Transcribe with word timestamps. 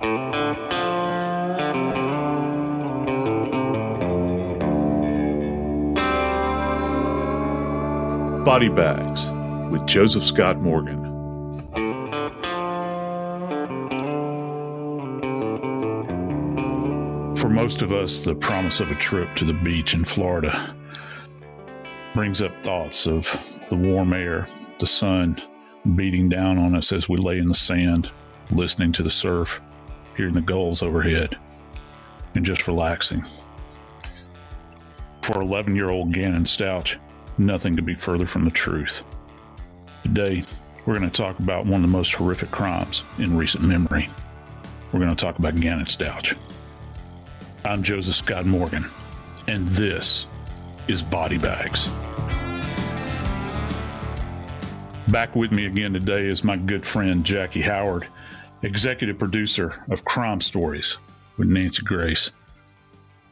Body 0.00 0.10
Bags 8.68 9.32
with 9.72 9.84
Joseph 9.86 10.22
Scott 10.22 10.60
Morgan. 10.60 11.02
For 17.36 17.48
most 17.48 17.82
of 17.82 17.92
us, 17.92 18.22
the 18.22 18.36
promise 18.36 18.78
of 18.78 18.92
a 18.92 18.94
trip 18.94 19.34
to 19.34 19.44
the 19.44 19.52
beach 19.52 19.94
in 19.94 20.04
Florida 20.04 20.76
brings 22.14 22.40
up 22.40 22.52
thoughts 22.62 23.08
of 23.08 23.36
the 23.68 23.76
warm 23.76 24.12
air, 24.12 24.46
the 24.78 24.86
sun 24.86 25.42
beating 25.96 26.28
down 26.28 26.56
on 26.56 26.76
us 26.76 26.92
as 26.92 27.08
we 27.08 27.16
lay 27.16 27.38
in 27.38 27.46
the 27.46 27.54
sand, 27.54 28.12
listening 28.52 28.92
to 28.92 29.02
the 29.02 29.10
surf, 29.10 29.60
hearing 30.18 30.34
the 30.34 30.40
gulls 30.40 30.82
overhead, 30.82 31.38
and 32.34 32.44
just 32.44 32.66
relaxing. 32.66 33.24
For 35.22 35.40
11 35.40 35.76
year 35.76 35.90
old 35.90 36.12
Gannon 36.12 36.44
Stauch, 36.44 36.96
nothing 37.38 37.76
could 37.76 37.86
be 37.86 37.94
further 37.94 38.26
from 38.26 38.44
the 38.44 38.50
truth. 38.50 39.06
Today, 40.02 40.42
we're 40.84 40.98
going 40.98 41.08
to 41.08 41.22
talk 41.22 41.38
about 41.38 41.66
one 41.66 41.76
of 41.76 41.82
the 41.82 41.96
most 41.96 42.14
horrific 42.14 42.50
crimes 42.50 43.04
in 43.18 43.36
recent 43.36 43.62
memory. 43.62 44.10
We're 44.92 44.98
going 44.98 45.14
to 45.14 45.16
talk 45.16 45.38
about 45.38 45.54
Gannon 45.54 45.86
Stauch. 45.86 46.36
I'm 47.64 47.84
Joseph 47.84 48.16
Scott 48.16 48.44
Morgan, 48.44 48.90
and 49.46 49.68
this 49.68 50.26
is 50.88 51.00
Body 51.00 51.38
Bags. 51.38 51.88
Back 55.08 55.36
with 55.36 55.52
me 55.52 55.66
again 55.66 55.92
today 55.92 56.26
is 56.26 56.42
my 56.42 56.56
good 56.56 56.84
friend 56.84 57.24
Jackie 57.24 57.62
Howard, 57.62 58.08
executive 58.62 59.18
producer 59.18 59.84
of 59.90 60.04
Crime 60.04 60.40
Stories 60.40 60.98
with 61.36 61.48
Nancy 61.48 61.82
Grace. 61.82 62.32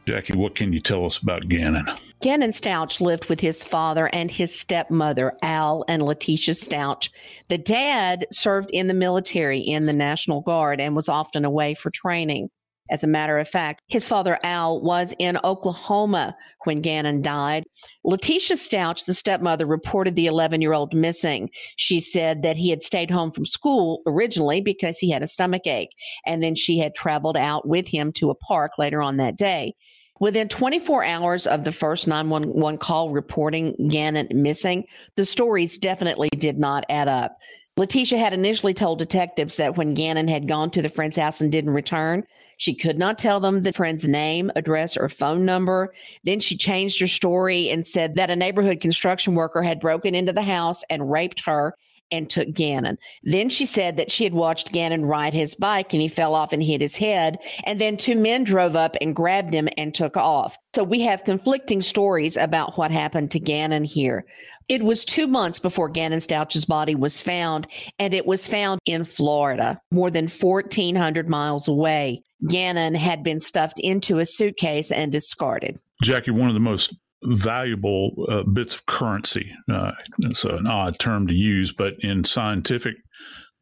Jackie, 0.07 0.37
what 0.37 0.55
can 0.55 0.71
you 0.71 0.79
tell 0.79 1.05
us 1.05 1.17
about 1.17 1.49
Gannon? 1.49 1.85
Gannon 2.21 2.51
Stauch 2.51 3.01
lived 3.01 3.27
with 3.27 3.41
his 3.41 3.61
father 3.61 4.09
and 4.13 4.31
his 4.31 4.57
stepmother, 4.57 5.33
Al 5.41 5.83
and 5.89 6.01
Letitia 6.01 6.53
Stauch. 6.53 7.09
The 7.49 7.57
dad 7.57 8.25
served 8.31 8.69
in 8.71 8.87
the 8.87 8.93
military 8.93 9.59
in 9.59 9.85
the 9.85 9.91
National 9.91 10.39
Guard 10.39 10.79
and 10.79 10.95
was 10.95 11.09
often 11.09 11.43
away 11.43 11.73
for 11.73 11.89
training. 11.89 12.49
As 12.89 13.03
a 13.03 13.07
matter 13.07 13.37
of 13.37 13.47
fact, 13.47 13.81
his 13.87 14.07
father 14.07 14.39
Al 14.43 14.81
was 14.81 15.13
in 15.19 15.37
Oklahoma 15.43 16.35
when 16.63 16.81
Gannon 16.81 17.21
died. 17.21 17.65
Letitia 18.03 18.55
Stauch, 18.55 19.05
the 19.05 19.13
stepmother, 19.13 19.65
reported 19.65 20.15
the 20.15 20.27
11 20.27 20.61
year 20.61 20.73
old 20.73 20.93
missing. 20.93 21.49
She 21.75 21.99
said 21.99 22.43
that 22.43 22.57
he 22.57 22.69
had 22.69 22.81
stayed 22.81 23.11
home 23.11 23.31
from 23.31 23.45
school 23.45 24.01
originally 24.07 24.61
because 24.61 24.97
he 24.97 25.11
had 25.11 25.23
a 25.23 25.27
stomach 25.27 25.67
ache, 25.67 25.91
and 26.25 26.41
then 26.41 26.55
she 26.55 26.77
had 26.77 26.95
traveled 26.95 27.37
out 27.37 27.67
with 27.67 27.87
him 27.87 28.11
to 28.13 28.29
a 28.29 28.35
park 28.35 28.71
later 28.77 29.01
on 29.01 29.17
that 29.17 29.37
day. 29.37 29.73
Within 30.19 30.47
24 30.47 31.03
hours 31.03 31.45
of 31.45 31.63
the 31.63 31.71
first 31.71 32.07
911 32.07 32.79
call 32.79 33.11
reporting 33.11 33.75
Gannon 33.89 34.27
missing, 34.31 34.85
the 35.15 35.25
stories 35.25 35.77
definitely 35.77 36.29
did 36.29 36.57
not 36.57 36.85
add 36.89 37.07
up. 37.07 37.37
Letitia 37.77 38.17
had 38.17 38.33
initially 38.33 38.73
told 38.73 38.97
detectives 38.97 39.55
that 39.57 39.77
when 39.77 39.93
Gannon 39.93 40.27
had 40.27 40.47
gone 40.47 40.71
to 40.71 40.81
the 40.81 40.89
friend's 40.89 41.15
house 41.15 41.41
and 41.41 41.51
didn't 41.51 41.75
return, 41.75 42.23
she 42.57 42.73
could 42.73 42.97
not 42.97 43.19
tell 43.19 43.39
them 43.39 43.61
the 43.61 43.71
friend's 43.71 44.07
name, 44.07 44.51
address, 44.55 44.97
or 44.97 45.07
phone 45.09 45.45
number. 45.45 45.93
Then 46.23 46.39
she 46.39 46.57
changed 46.57 46.99
her 46.99 47.07
story 47.07 47.69
and 47.69 47.85
said 47.85 48.15
that 48.15 48.31
a 48.31 48.35
neighborhood 48.35 48.81
construction 48.81 49.35
worker 49.35 49.61
had 49.61 49.79
broken 49.79 50.15
into 50.15 50.33
the 50.33 50.41
house 50.41 50.83
and 50.89 51.11
raped 51.11 51.45
her 51.45 51.75
and 52.11 52.29
took 52.29 52.51
Gannon. 52.51 52.97
Then 53.23 53.49
she 53.49 53.65
said 53.65 53.97
that 53.97 54.11
she 54.11 54.23
had 54.23 54.33
watched 54.33 54.71
Gannon 54.71 55.05
ride 55.05 55.33
his 55.33 55.55
bike 55.55 55.93
and 55.93 56.01
he 56.01 56.07
fell 56.07 56.33
off 56.33 56.53
and 56.53 56.63
hit 56.63 56.81
his 56.81 56.95
head. 56.95 57.39
And 57.63 57.79
then 57.81 57.97
two 57.97 58.15
men 58.15 58.43
drove 58.43 58.75
up 58.75 58.95
and 59.01 59.15
grabbed 59.15 59.53
him 59.53 59.67
and 59.77 59.93
took 59.93 60.17
off. 60.17 60.57
So 60.75 60.83
we 60.83 61.01
have 61.01 61.23
conflicting 61.23 61.81
stories 61.81 62.37
about 62.37 62.77
what 62.77 62.91
happened 62.91 63.31
to 63.31 63.39
Gannon 63.39 63.83
here. 63.83 64.25
It 64.69 64.83
was 64.83 65.05
two 65.05 65.25
months 65.25 65.57
before 65.59 65.89
Gannon 65.89 66.19
Stauch's 66.19 66.65
body 66.65 66.93
was 66.93 67.19
found, 67.19 67.67
and 67.97 68.13
it 68.13 68.27
was 68.27 68.47
found 68.47 68.79
in 68.85 69.03
Florida, 69.03 69.81
more 69.91 70.11
than 70.11 70.27
1,400 70.27 71.27
miles 71.27 71.67
away. 71.67 72.21
Gannon 72.47 72.93
had 72.93 73.23
been 73.23 73.39
stuffed 73.39 73.79
into 73.79 74.19
a 74.19 74.25
suitcase 74.25 74.91
and 74.91 75.11
discarded. 75.11 75.79
Jackie, 76.03 76.31
one 76.31 76.47
of 76.47 76.53
the 76.53 76.59
most 76.59 76.93
valuable 77.23 78.25
uh, 78.29 78.43
bits 78.43 78.75
of 78.75 78.85
currency. 78.85 79.51
Uh, 79.71 79.91
it's 80.19 80.43
an 80.43 80.67
odd 80.67 80.99
term 80.99 81.27
to 81.27 81.33
use, 81.33 81.73
but 81.73 81.95
in 81.99 82.23
scientific 82.23 82.95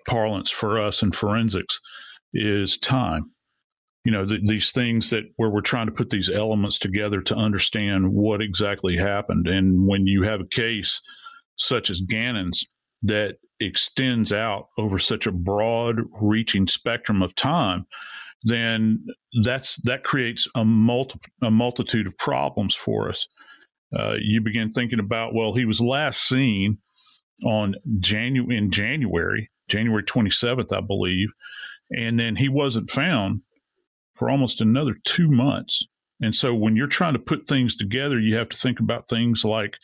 parlance 0.08 0.50
for 0.50 0.82
us 0.82 1.02
in 1.02 1.12
forensics, 1.12 1.80
is 2.34 2.78
time. 2.78 3.32
You 4.04 4.12
know, 4.12 4.26
the, 4.26 4.40
these 4.46 4.72
things 4.72 5.10
that 5.10 5.24
where 5.38 5.50
we're 5.50 5.62
trying 5.62 5.88
to 5.88 5.92
put 5.92 6.10
these 6.10 6.30
elements 6.30 6.78
together 6.78 7.22
to 7.22 7.36
understand 7.36 8.14
what 8.14 8.42
exactly 8.42 8.98
happened. 8.98 9.48
And 9.48 9.88
when 9.88 10.06
you 10.06 10.24
have 10.24 10.42
a 10.42 10.48
case 10.48 11.02
such 11.56 11.90
as 11.90 12.02
Gannon's 12.02 12.64
that 13.02 13.38
extends 13.60 14.34
out 14.34 14.68
over 14.78 15.00
such 15.00 15.26
a 15.26 15.32
broad 15.32 16.02
reaching 16.22 16.68
spectrum 16.68 17.22
of 17.22 17.36
time, 17.36 17.86
then 18.44 19.06
that's 19.44 19.78
that 19.84 20.04
creates 20.04 20.48
a 20.56 20.64
multi, 20.64 21.18
a 21.42 21.50
multitude 21.50 22.06
of 22.06 22.18
problems 22.18 22.76
for 22.76 23.10
us 23.10 23.28
uh, 23.94 24.16
you 24.20 24.42
begin 24.42 24.72
thinking 24.72 25.00
about, 25.00 25.34
well, 25.34 25.54
he 25.54 25.66
was 25.66 25.82
last 25.82 26.28
seen 26.28 26.78
on 27.46 27.76
Janu- 28.00 28.56
in 28.56 28.72
January, 28.72 29.50
January 29.68 30.04
27th, 30.04 30.76
I 30.76 30.82
believe, 30.82 31.34
and 31.92 32.20
then 32.20 32.38
he 32.38 32.50
wasn't 32.50 32.90
found 32.90 33.42
for 34.16 34.30
almost 34.30 34.62
another 34.62 34.96
two 35.04 35.28
months. 35.28 35.86
And 36.22 36.34
so 36.34 36.54
when 36.54 36.76
you're 36.76 36.88
trying 36.88 37.14
to 37.14 37.20
put 37.20 37.48
things 37.48 37.76
together, 37.76 38.20
you 38.20 38.36
have 38.38 38.50
to 38.50 38.58
think 38.58 38.80
about 38.80 39.10
things 39.10 39.44
like 39.44 39.78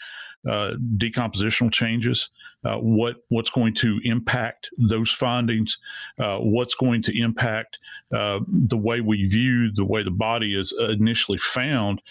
uh, 0.50 0.72
decompositional 0.98 1.72
changes, 1.72 2.30
uh, 2.66 2.78
what 2.78 3.18
what's 3.30 3.50
going 3.52 3.76
to 3.76 4.00
impact 4.04 4.70
those 4.78 5.12
findings, 5.12 5.78
uh, 6.20 6.38
what's 6.38 6.74
going 6.74 7.02
to 7.04 7.22
impact 7.22 7.78
uh, 8.12 8.40
the 8.48 8.78
way 8.78 9.02
we 9.02 9.28
view 9.28 9.72
the 9.72 9.86
way 9.86 10.02
the 10.02 10.10
body 10.10 10.58
is 10.58 10.74
initially 10.80 11.38
found, 11.38 12.02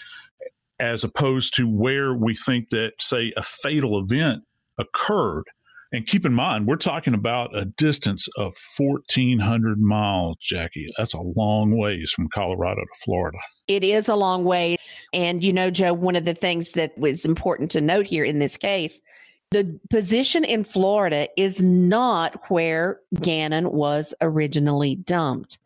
as 0.81 1.03
opposed 1.03 1.53
to 1.55 1.65
where 1.65 2.13
we 2.13 2.35
think 2.35 2.69
that, 2.69 2.93
say, 2.99 3.31
a 3.37 3.43
fatal 3.43 3.99
event 3.99 4.43
occurred. 4.77 5.43
And 5.93 6.07
keep 6.07 6.25
in 6.25 6.33
mind, 6.33 6.67
we're 6.67 6.77
talking 6.77 7.13
about 7.13 7.55
a 7.55 7.65
distance 7.65 8.27
of 8.37 8.55
1,400 8.77 9.79
miles, 9.79 10.37
Jackie. 10.41 10.87
That's 10.97 11.13
a 11.13 11.21
long 11.21 11.77
ways 11.77 12.11
from 12.11 12.29
Colorado 12.33 12.81
to 12.81 13.03
Florida. 13.03 13.37
It 13.67 13.83
is 13.83 14.07
a 14.07 14.15
long 14.15 14.43
way. 14.43 14.77
And, 15.13 15.43
you 15.43 15.53
know, 15.53 15.69
Joe, 15.69 15.93
one 15.93 16.15
of 16.15 16.25
the 16.25 16.33
things 16.33 16.71
that 16.71 16.97
was 16.97 17.25
important 17.25 17.71
to 17.71 17.81
note 17.81 18.07
here 18.07 18.23
in 18.23 18.39
this 18.39 18.57
case 18.57 19.01
the 19.51 19.77
position 19.89 20.45
in 20.45 20.63
Florida 20.63 21.27
is 21.35 21.61
not 21.61 22.49
where 22.49 23.01
Gannon 23.19 23.73
was 23.73 24.13
originally 24.21 24.95
dumped. 24.95 25.59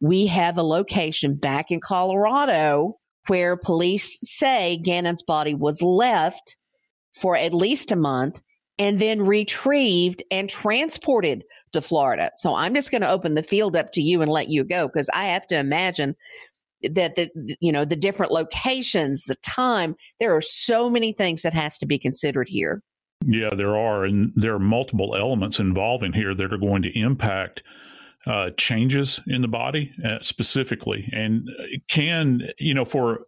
We 0.00 0.28
have 0.28 0.56
a 0.56 0.62
location 0.62 1.34
back 1.34 1.72
in 1.72 1.80
Colorado 1.80 3.00
where 3.26 3.56
police 3.56 4.18
say 4.22 4.80
Gannon's 4.84 5.22
body 5.22 5.54
was 5.54 5.82
left 5.82 6.56
for 7.14 7.36
at 7.36 7.54
least 7.54 7.92
a 7.92 7.96
month 7.96 8.40
and 8.78 9.00
then 9.00 9.22
retrieved 9.22 10.22
and 10.30 10.48
transported 10.48 11.44
to 11.72 11.80
Florida. 11.80 12.30
So 12.34 12.54
I'm 12.54 12.74
just 12.74 12.90
going 12.90 13.02
to 13.02 13.10
open 13.10 13.34
the 13.34 13.42
field 13.42 13.76
up 13.76 13.92
to 13.92 14.02
you 14.02 14.22
and 14.22 14.30
let 14.30 14.48
you 14.48 14.64
go 14.64 14.88
because 14.88 15.10
I 15.14 15.26
have 15.26 15.46
to 15.48 15.58
imagine 15.58 16.16
that 16.90 17.14
the 17.14 17.30
you 17.60 17.70
know 17.70 17.84
the 17.84 17.96
different 17.96 18.32
locations, 18.32 19.24
the 19.24 19.36
time, 19.36 19.94
there 20.18 20.34
are 20.34 20.40
so 20.40 20.90
many 20.90 21.12
things 21.12 21.42
that 21.42 21.54
has 21.54 21.78
to 21.78 21.86
be 21.86 21.98
considered 21.98 22.48
here. 22.48 22.82
Yeah, 23.24 23.50
there 23.54 23.76
are 23.76 24.04
and 24.04 24.32
there 24.34 24.54
are 24.54 24.58
multiple 24.58 25.14
elements 25.14 25.60
involving 25.60 26.12
here 26.12 26.34
that 26.34 26.52
are 26.52 26.58
going 26.58 26.82
to 26.82 26.98
impact 26.98 27.62
uh, 28.26 28.50
changes 28.56 29.20
in 29.26 29.42
the 29.42 29.48
body 29.48 29.92
uh, 30.04 30.18
specifically, 30.20 31.08
and 31.12 31.48
can 31.88 32.48
you 32.58 32.74
know 32.74 32.84
for 32.84 33.26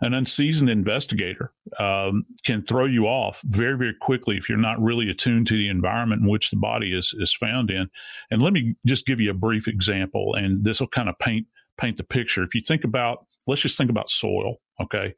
an 0.00 0.14
unseasoned 0.14 0.68
investigator 0.68 1.52
um, 1.78 2.26
can 2.42 2.60
throw 2.62 2.84
you 2.84 3.06
off 3.06 3.40
very 3.44 3.78
very 3.78 3.94
quickly 4.00 4.36
if 4.36 4.48
you're 4.48 4.58
not 4.58 4.80
really 4.82 5.08
attuned 5.08 5.46
to 5.46 5.56
the 5.56 5.68
environment 5.68 6.22
in 6.22 6.28
which 6.28 6.50
the 6.50 6.56
body 6.56 6.96
is 6.96 7.14
is 7.18 7.32
found 7.32 7.70
in. 7.70 7.88
And 8.30 8.42
let 8.42 8.52
me 8.52 8.74
just 8.84 9.06
give 9.06 9.20
you 9.20 9.30
a 9.30 9.34
brief 9.34 9.68
example, 9.68 10.34
and 10.34 10.64
this 10.64 10.80
will 10.80 10.88
kind 10.88 11.08
of 11.08 11.18
paint 11.18 11.46
paint 11.78 11.96
the 11.96 12.04
picture. 12.04 12.42
If 12.42 12.54
you 12.54 12.62
think 12.62 12.84
about, 12.84 13.26
let's 13.46 13.62
just 13.62 13.78
think 13.78 13.90
about 13.90 14.10
soil. 14.10 14.56
Okay, 14.80 15.14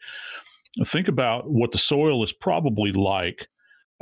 think 0.84 1.08
about 1.08 1.50
what 1.50 1.72
the 1.72 1.78
soil 1.78 2.22
is 2.22 2.32
probably 2.32 2.92
like 2.92 3.48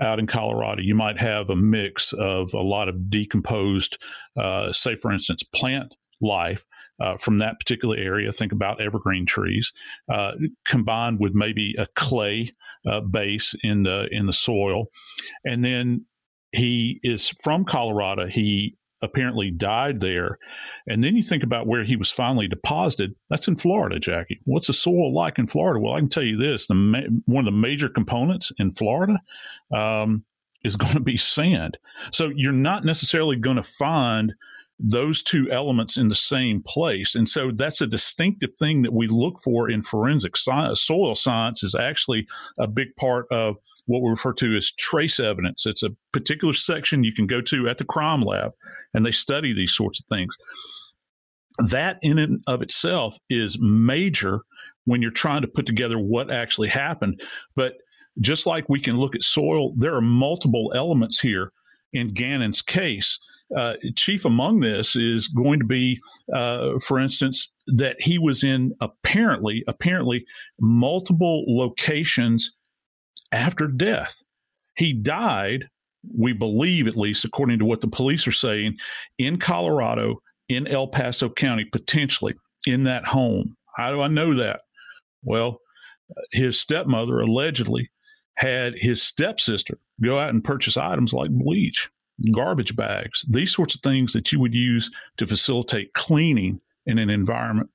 out 0.03 0.19
in 0.19 0.27
Colorado, 0.27 0.83
you 0.83 0.95
might 0.95 1.19
have 1.19 1.49
a 1.49 1.57
mix 1.57 2.13
of 2.13 2.53
a 2.55 2.61
lot 2.61 2.89
of 2.89 3.11
decomposed, 3.11 3.99
uh, 4.37 4.73
say, 4.73 4.97
for 4.97 5.13
instance, 5.13 5.43
plant 5.43 5.97
life. 6.21 6.67
Uh, 7.01 7.17
from 7.17 7.39
that 7.39 7.59
particular 7.59 7.97
area, 7.97 8.31
think 8.31 8.53
about 8.53 8.81
evergreen 8.81 9.27
trees, 9.27 9.73
uh, 10.13 10.33
combined 10.65 11.19
with 11.19 11.35
maybe 11.35 11.75
a 11.77 11.87
clay 11.97 12.55
uh, 12.87 13.01
base 13.01 13.57
in 13.65 13.83
the 13.83 14.07
in 14.13 14.27
the 14.27 14.33
soil, 14.33 14.85
and 15.45 15.65
then 15.65 16.05
he 16.53 17.01
is 17.03 17.31
from 17.43 17.65
Colorado. 17.65 18.27
He 18.27 18.77
apparently 19.03 19.51
died 19.51 20.01
there. 20.01 20.39
And 20.87 21.03
then 21.03 21.17
you 21.17 21.23
think 21.23 21.43
about 21.43 21.67
where 21.67 21.85
he 21.85 21.97
was 21.97 22.11
finally 22.11 22.49
deposited. 22.49 23.15
That's 23.29 23.49
in 23.49 23.57
Florida, 23.57 23.99
Jackie. 23.99 24.41
What's 24.45 24.69
the 24.69 24.73
soil 24.73 25.13
like 25.13 25.39
in 25.39 25.47
Florida? 25.47 25.81
Well, 25.81 25.95
I 25.95 25.99
can 25.99 26.09
tell 26.09 26.23
you 26.23 26.37
this: 26.37 26.67
the 26.67 26.75
ma- 26.75 27.01
one 27.27 27.47
of 27.47 27.53
the 27.53 27.59
major 27.59 27.89
components 27.89 28.53
in 28.59 28.71
Florida 28.71 29.21
um, 29.73 30.25
is 30.65 30.77
going 30.77 30.95
to 30.95 31.01
be 31.01 31.17
sand. 31.17 31.79
So 32.13 32.31
you're 32.35 32.53
not 32.53 32.85
necessarily 32.85 33.37
going 33.37 33.57
to 33.57 33.63
find 33.63 34.35
those 34.83 35.23
two 35.23 35.49
elements 35.51 35.97
in 35.97 36.09
the 36.09 36.15
same 36.15 36.61
place. 36.61 37.15
And 37.15 37.29
so 37.29 37.53
that's 37.53 37.81
a 37.81 37.87
distinctive 37.87 38.51
thing 38.59 38.83
that 38.83 38.93
we 38.93 39.07
look 39.07 39.41
for 39.41 39.71
in 39.71 39.81
forensic 39.81 40.37
science. 40.37 40.83
Soil 40.83 41.15
science 41.15 41.63
is 41.63 41.77
actually 41.77 42.27
a 42.59 42.67
big 42.67 42.89
part 42.97 43.27
of 43.31 43.57
what 43.87 44.03
we 44.03 44.11
refer 44.11 44.33
to 44.35 44.57
as 44.57 44.73
trace 44.73 45.21
evidence. 45.21 45.67
It's 45.67 45.85
a 45.85 45.95
particular 46.13 46.53
section 46.53 47.05
you 47.05 47.15
can 47.15 47.29
go 47.29 47.41
to 47.43 47.69
at 47.69 47.79
the 47.79 47.85
crime 47.85 48.23
lab 48.23 48.53
and 48.93 49.07
they 49.07 49.13
study 49.13 49.53
these 49.53 49.73
sorts 49.73 50.01
of 50.01 50.07
things. 50.07 50.37
That 51.59 51.99
in 52.03 52.19
and 52.19 52.43
of 52.49 52.61
itself 52.61 53.17
is 53.31 53.59
major 53.61 54.41
when 54.85 55.01
you're 55.01 55.13
trying 55.13 55.43
to 55.43 55.49
put 55.49 55.67
together 55.67 55.99
what 55.99 56.33
actually 56.33 56.69
happened. 56.69 57.23
But 57.55 57.75
just 58.21 58.47
like 58.47 58.69
we 58.69 58.81
can 58.81 58.97
look 58.97 59.15
at 59.15 59.23
soil, 59.23 59.75
there 59.77 59.95
are 59.95 60.01
multiple 60.01 60.73
elements 60.75 61.21
here 61.21 61.53
in 61.93 62.15
Gannon's 62.15 62.63
case 62.63 63.21
uh, 63.57 63.75
chief 63.97 64.25
among 64.25 64.61
this 64.61 64.97
is 64.97 65.29
going 65.29 65.59
to 65.59 65.65
be, 65.65 66.01
uh, 66.35 66.79
for 66.79 66.99
instance, 66.99 67.53
that 67.67 68.01
he 68.01 68.19
was 68.19 68.43
in 68.43 68.73
apparently 68.81 69.63
apparently 69.69 70.25
multiple 70.61 71.45
locations 71.47 72.55
after 73.31 73.67
death. 73.67 74.23
He 74.77 74.93
died, 74.93 75.69
we 76.17 76.33
believe 76.33 76.87
at 76.89 76.97
least, 76.97 77.25
according 77.25 77.59
to 77.59 77.65
what 77.65 77.81
the 77.81 77.89
police 77.89 78.27
are 78.27 78.33
saying, 78.33 78.77
in 79.19 79.39
Colorado, 79.39 80.23
in 80.49 80.67
El 80.67 80.89
Paso 80.89 81.29
County, 81.29 81.65
potentially 81.65 82.35
in 82.67 82.85
that 82.85 83.05
home. 83.05 83.57
How 83.77 83.93
do 83.93 84.01
I 84.01 84.09
know 84.09 84.35
that? 84.35 84.61
Well, 85.23 85.59
his 86.31 86.59
stepmother 86.59 87.21
allegedly 87.21 87.89
had 88.37 88.75
his 88.77 89.03
stepsister 89.03 89.79
go 90.01 90.19
out 90.19 90.31
and 90.31 90.43
purchase 90.43 90.77
items 90.77 91.13
like 91.13 91.31
bleach 91.31 91.91
garbage 92.33 92.77
bags, 92.77 93.25
these 93.29 93.53
sorts 93.53 93.75
of 93.75 93.81
things 93.81 94.13
that 94.13 94.33
you 94.33 94.41
would 94.41 94.55
use 94.55 94.91
to 95.17 95.27
facilitate 95.27 95.93
cleaning 95.95 96.61
in 96.87 96.99
an 96.99 97.11
environment. 97.11 97.71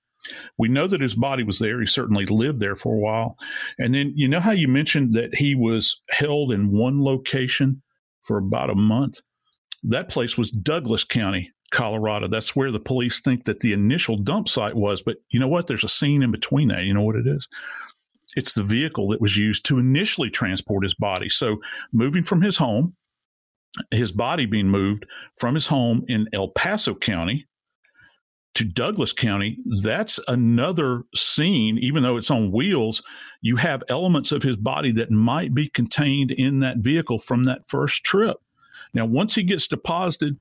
We 0.57 0.68
know 0.68 0.88
that 0.88 1.01
his 1.01 1.16
body 1.16 1.44
was 1.44 1.60
there. 1.60 1.80
He 1.80 1.88
certainly 1.88 2.25
lived 2.25 2.60
there 2.60 2.75
for 2.75 2.95
a 2.95 3.00
while. 3.00 3.38
And 3.78 3.94
then, 3.94 4.12
you 4.16 4.28
know 4.28 4.39
how 4.39 4.51
you 4.51 4.68
mentioned 4.68 5.13
that 5.13 5.34
he 5.36 5.56
was 5.56 6.01
held 6.10 6.51
in 6.51 6.72
one 6.72 7.04
location 7.04 7.81
for 8.24 8.38
about 8.38 8.69
a 8.69 8.75
month? 8.75 9.22
That 9.84 10.10
place 10.10 10.38
was 10.38 10.51
Douglas 10.51 11.04
County, 11.04 11.51
Colorado. 11.72 12.28
That's 12.28 12.56
where 12.56 12.72
the 12.72 12.80
police 12.80 13.22
think 13.22 13.45
that 13.45 13.62
the 13.62 13.74
initial 13.74 14.18
dump 14.18 14.50
site 14.50 14.75
was. 14.75 15.01
But 15.01 15.18
you 15.30 15.40
know 15.40 15.48
what? 15.48 15.68
There's 15.68 15.83
a 15.83 15.90
scene 15.90 16.24
in 16.24 16.31
between 16.31 16.69
that. 16.69 16.83
You 16.83 16.94
know 16.94 17.04
what 17.04 17.16
it 17.16 17.28
is? 17.28 17.48
It's 18.36 18.54
the 18.54 18.63
vehicle 18.63 19.07
that 19.10 19.22
was 19.22 19.38
used 19.38 19.66
to 19.68 19.80
initially 19.80 20.30
transport 20.30 20.83
his 20.83 20.94
body. 20.94 21.30
So, 21.30 21.62
moving 21.94 22.24
from 22.24 22.42
his 22.42 22.57
home, 22.57 22.94
his 23.92 24.12
body 24.12 24.46
being 24.46 24.70
moved 24.70 25.06
from 25.38 25.56
his 25.56 25.68
home 25.68 26.04
in 26.08 26.28
El 26.34 26.50
Paso 26.50 26.96
County 26.96 27.48
to 28.58 28.66
Douglas 28.66 29.14
County, 29.14 29.60
that's 29.84 30.20
another 30.28 31.04
scene, 31.14 31.78
even 31.78 32.02
though 32.02 32.18
it's 32.18 32.32
on 32.32 32.52
wheels. 32.52 33.04
You 33.42 33.56
have 33.58 33.84
elements 33.88 34.32
of 34.32 34.42
his 34.42 34.58
body 34.58 34.92
that 34.94 35.12
might 35.12 35.54
be 35.54 35.70
contained 35.70 36.32
in 36.32 36.60
that 36.62 36.78
vehicle 36.78 37.20
from 37.20 37.44
that 37.44 37.68
first 37.68 38.04
trip. 38.04 38.38
Now, 38.96 39.06
once 39.06 39.36
he 39.36 39.44
gets 39.44 39.68
deposited 39.68 40.40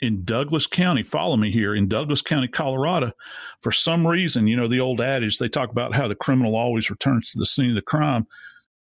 in 0.00 0.24
Douglas 0.24 0.66
County, 0.66 1.02
follow 1.02 1.36
me 1.36 1.50
here, 1.50 1.74
in 1.74 1.86
Douglas 1.86 2.22
County, 2.22 2.48
Colorado, 2.48 3.12
for 3.60 3.72
some 3.72 4.06
reason, 4.06 4.46
you 4.46 4.56
know, 4.56 4.66
the 4.66 4.80
old 4.80 5.02
adage, 5.02 5.36
they 5.36 5.48
talk 5.50 5.70
about 5.70 5.94
how 5.94 6.08
the 6.08 6.14
criminal 6.14 6.56
always 6.56 6.88
returns 6.88 7.30
to 7.32 7.38
the 7.38 7.44
scene 7.44 7.68
of 7.68 7.74
the 7.74 7.82
crime. 7.82 8.26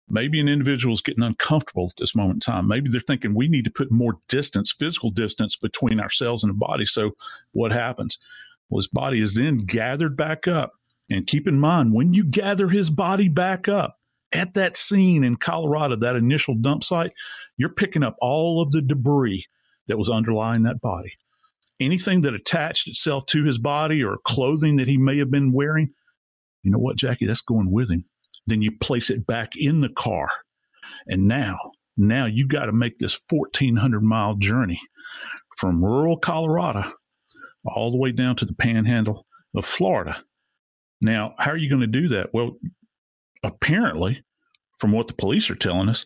Maybe 0.09 0.39
an 0.39 0.47
individual 0.47 0.93
is 0.93 1.01
getting 1.01 1.23
uncomfortable 1.23 1.85
at 1.85 1.97
this 1.97 2.15
moment 2.15 2.37
in 2.37 2.53
time. 2.53 2.67
Maybe 2.67 2.89
they're 2.89 3.01
thinking 3.01 3.33
we 3.33 3.47
need 3.47 3.65
to 3.65 3.71
put 3.71 3.91
more 3.91 4.17
distance, 4.29 4.71
physical 4.71 5.09
distance 5.09 5.55
between 5.57 5.99
ourselves 5.99 6.43
and 6.43 6.49
the 6.49 6.57
body. 6.57 6.85
So 6.85 7.11
what 7.51 7.71
happens? 7.71 8.17
Well, 8.69 8.79
his 8.79 8.87
body 8.87 9.21
is 9.21 9.35
then 9.35 9.57
gathered 9.57 10.15
back 10.15 10.47
up. 10.47 10.71
And 11.09 11.27
keep 11.27 11.47
in 11.47 11.59
mind, 11.59 11.93
when 11.93 12.13
you 12.13 12.23
gather 12.23 12.69
his 12.69 12.89
body 12.89 13.29
back 13.29 13.67
up 13.67 13.97
at 14.33 14.53
that 14.55 14.75
scene 14.77 15.23
in 15.23 15.37
Colorado, 15.37 15.95
that 15.95 16.15
initial 16.15 16.55
dump 16.55 16.83
site, 16.83 17.13
you're 17.57 17.69
picking 17.69 18.03
up 18.03 18.15
all 18.21 18.61
of 18.61 18.71
the 18.71 18.81
debris 18.81 19.45
that 19.87 19.97
was 19.97 20.09
underlying 20.09 20.63
that 20.63 20.81
body. 20.81 21.13
Anything 21.79 22.21
that 22.21 22.33
attached 22.33 22.87
itself 22.87 23.25
to 23.27 23.43
his 23.43 23.57
body 23.57 24.03
or 24.03 24.17
clothing 24.25 24.77
that 24.77 24.87
he 24.87 24.97
may 24.97 25.17
have 25.17 25.31
been 25.31 25.53
wearing, 25.53 25.93
you 26.63 26.71
know 26.71 26.79
what, 26.79 26.97
Jackie? 26.97 27.25
That's 27.25 27.41
going 27.41 27.71
with 27.71 27.89
him. 27.89 28.05
Then 28.47 28.61
you 28.61 28.71
place 28.71 29.09
it 29.09 29.27
back 29.27 29.55
in 29.55 29.81
the 29.81 29.89
car. 29.89 30.29
And 31.07 31.27
now, 31.27 31.57
now 31.97 32.25
you 32.25 32.47
got 32.47 32.65
to 32.65 32.71
make 32.71 32.97
this 32.97 33.19
1400 33.29 34.01
mile 34.01 34.35
journey 34.35 34.79
from 35.57 35.83
rural 35.83 36.17
Colorado 36.17 36.91
all 37.65 37.91
the 37.91 37.97
way 37.97 38.11
down 38.11 38.35
to 38.37 38.45
the 38.45 38.53
panhandle 38.53 39.25
of 39.55 39.65
Florida. 39.65 40.23
Now, 41.01 41.35
how 41.37 41.51
are 41.51 41.57
you 41.57 41.69
going 41.69 41.81
to 41.81 41.87
do 41.87 42.07
that? 42.09 42.33
Well, 42.33 42.57
apparently, 43.43 44.23
from 44.77 44.91
what 44.91 45.07
the 45.07 45.13
police 45.13 45.49
are 45.49 45.55
telling 45.55 45.89
us, 45.89 46.05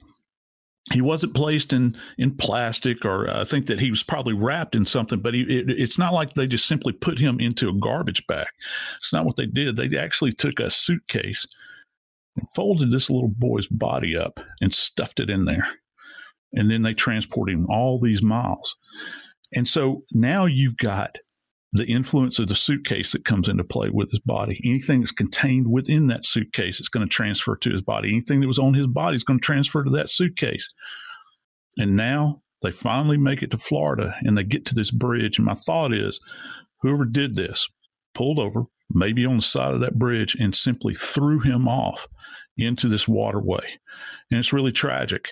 he 0.92 1.02
wasn't 1.02 1.36
placed 1.36 1.74
in 1.74 1.96
in 2.18 2.36
plastic, 2.36 3.06
or 3.06 3.30
uh, 3.30 3.42
I 3.42 3.44
think 3.44 3.68
that 3.68 3.80
he 3.80 3.92
was 3.92 4.02
probably 4.02 4.34
wrapped 4.34 4.76
in 4.76 4.86
something. 4.86 5.20
But 5.20 5.36
he, 5.36 5.42
it, 5.42 5.70
it's 5.70 6.00
not 6.00 6.14
like 6.14 6.34
they 6.34 6.48
just 6.48 6.66
simply 6.66 6.92
put 6.92 7.20
him 7.20 7.40
into 7.40 7.70
a 7.70 7.80
garbage 7.80 8.26
bag. 8.28 8.48
It's 8.98 9.14
not 9.14 9.26
what 9.26 9.36
they 9.36 9.46
did. 9.46 9.78
They 9.78 9.96
actually 9.98 10.34
took 10.34 10.60
a 10.60 10.72
suitcase 10.72 11.46
and 12.36 12.50
folded 12.56 12.92
this 12.92 13.10
little 13.10 13.30
boy's 13.30 13.68
body 13.68 14.16
up 14.16 14.40
and 14.60 14.74
stuffed 14.74 15.20
it 15.20 15.30
in 15.30 15.46
there. 15.46 15.68
And 16.54 16.70
then 16.70 16.82
they 16.82 16.94
transported 16.94 17.56
him 17.56 17.68
all 17.70 18.00
these 18.00 18.22
miles. 18.22 18.76
And 19.54 19.68
so 19.68 20.02
now 20.12 20.46
you've 20.46 20.78
got 20.78 21.18
the 21.74 21.86
influence 21.86 22.38
of 22.40 22.48
the 22.48 22.56
suitcase 22.56 23.14
that 23.14 23.24
comes 23.24 23.48
into 23.48 23.64
play 23.64 23.90
with 23.90 24.12
his 24.12 24.20
body. 24.20 24.60
Anything 24.66 25.00
that's 25.00 25.12
contained 25.12 25.72
within 25.72 26.08
that 26.08 26.26
suitcase 26.26 26.82
is 26.82 26.90
going 26.90 27.08
to 27.08 27.14
transfer 27.14 27.56
to 27.56 27.72
his 27.72 27.82
body. 27.82 28.10
Anything 28.10 28.42
that 28.42 28.48
was 28.48 28.60
on 28.60 28.74
his 28.74 28.88
body 28.88 29.16
is 29.16 29.24
going 29.24 29.40
to 29.40 29.46
transfer 29.46 29.84
to 29.84 29.90
that 29.92 30.10
suitcase. 30.10 30.70
And 31.78 31.96
now 31.96 32.42
they 32.62 32.72
finally 32.72 33.18
make 33.18 33.42
it 33.42 33.52
to 33.52 33.58
Florida 33.58 34.14
and 34.22 34.38
they 34.38 34.44
get 34.44 34.66
to 34.68 34.76
this 34.76 34.92
bridge. 34.92 35.38
And 35.38 35.46
my 35.46 35.54
thought 35.54 35.94
is 35.94 36.20
whoever 36.82 37.06
did 37.06 37.36
this 37.36 37.70
pulled 38.14 38.40
over, 38.40 38.66
maybe 38.90 39.26
on 39.26 39.38
the 39.38 39.42
side 39.42 39.74
of 39.74 39.80
that 39.82 39.98
bridge, 40.00 40.36
and 40.36 40.56
simply 40.56 40.94
threw 40.94 41.40
him 41.40 41.68
off 41.68 42.08
into 42.58 42.88
this 42.88 43.08
waterway. 43.08 43.66
And 44.30 44.40
it's 44.40 44.54
really 44.54 44.72
tragic. 44.72 45.32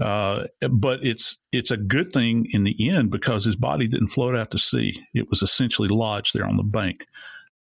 Uh, 0.00 0.44
but 0.70 1.04
it's 1.04 1.38
it's 1.52 1.70
a 1.70 1.76
good 1.76 2.12
thing 2.12 2.46
in 2.50 2.64
the 2.64 2.90
end 2.90 3.10
because 3.10 3.44
his 3.44 3.54
body 3.54 3.86
didn't 3.86 4.08
float 4.08 4.34
out 4.34 4.50
to 4.50 4.58
sea. 4.58 5.00
It 5.14 5.30
was 5.30 5.40
essentially 5.40 5.88
lodged 5.88 6.34
there 6.34 6.46
on 6.46 6.56
the 6.56 6.64
bank 6.64 7.06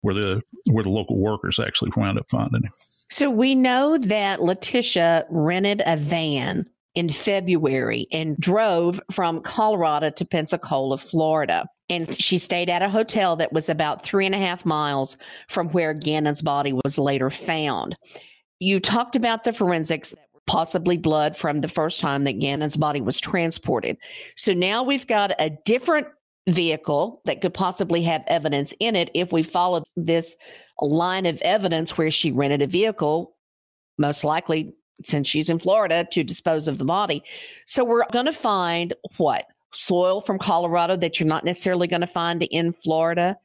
where 0.02 0.16
the 0.16 0.42
where 0.72 0.84
the 0.84 0.90
local 0.90 1.20
workers 1.20 1.60
actually 1.60 1.92
wound 1.96 2.18
up 2.18 2.26
finding 2.32 2.64
him. 2.64 2.72
So 3.12 3.30
we 3.30 3.54
know 3.54 4.00
that 4.00 4.42
Letitia 4.42 5.28
rented 5.30 5.84
a 5.86 5.98
van 5.98 6.66
in 6.96 7.10
February 7.10 8.08
and 8.12 8.38
drove 8.38 9.00
from 9.12 9.42
Colorado 9.42 10.10
to 10.12 10.26
Pensacola, 10.26 10.98
Florida. 10.98 11.66
And 11.90 12.20
she 12.22 12.38
stayed 12.38 12.70
at 12.70 12.82
a 12.82 12.90
hotel 12.90 13.36
that 13.36 13.54
was 13.54 13.70
about 13.70 14.04
three 14.04 14.26
and 14.26 14.36
a 14.36 14.40
half 14.40 14.66
miles 14.66 15.18
from 15.50 15.70
where 15.70 15.94
Gannon's 15.94 16.42
body 16.42 16.74
was 16.74 16.98
later 16.98 17.30
found. 17.30 17.96
You 18.60 18.80
talked 18.80 19.16
about 19.16 19.44
the 19.44 19.54
forensics 19.54 20.16
possibly 20.46 20.98
blood 20.98 21.36
from 21.36 21.62
the 21.62 21.68
first 21.68 22.02
time 22.02 22.24
that 22.26 22.40
Gannon's 22.40 22.78
body 22.78 23.02
was 23.02 23.20
transported. 23.20 23.98
So 24.36 24.54
now 24.54 24.84
we've 24.84 25.08
got 25.08 25.32
a 25.40 25.52
different 25.66 26.08
vehicle 26.48 27.22
that 27.26 27.42
could 27.42 27.54
possibly 27.54 28.02
have 28.04 28.24
evidence 28.28 28.74
in 28.80 28.96
it 28.96 29.10
if 29.14 29.32
we 29.32 29.44
follow 29.44 29.84
this 29.96 30.36
line 30.82 31.26
of 31.26 31.42
evidence 31.42 31.98
where 31.98 32.12
she 32.12 32.32
rented 32.32 32.62
a 32.62 32.68
vehicle, 32.68 33.36
most 33.98 34.24
likely 34.24 34.74
since 35.04 35.28
she's 35.28 35.50
in 35.50 35.60
Florida 35.60 36.06
to 36.12 36.24
dispose 36.24 36.68
of 36.68 36.78
the 36.78 36.86
body. 36.86 37.24
So 37.66 37.84
we're 37.84 38.06
going 38.12 38.26
to 38.26 38.34
find 38.34 38.94
what? 39.18 39.46
Soil 39.72 40.22
from 40.22 40.38
Colorado 40.38 40.96
that 40.98 41.20
you're 41.20 41.28
not 41.28 41.46
necessarily 41.46 41.88
going 41.88 42.02
to 42.02 42.08
find 42.08 42.44
in 42.44 42.74
Florida, 42.74 43.38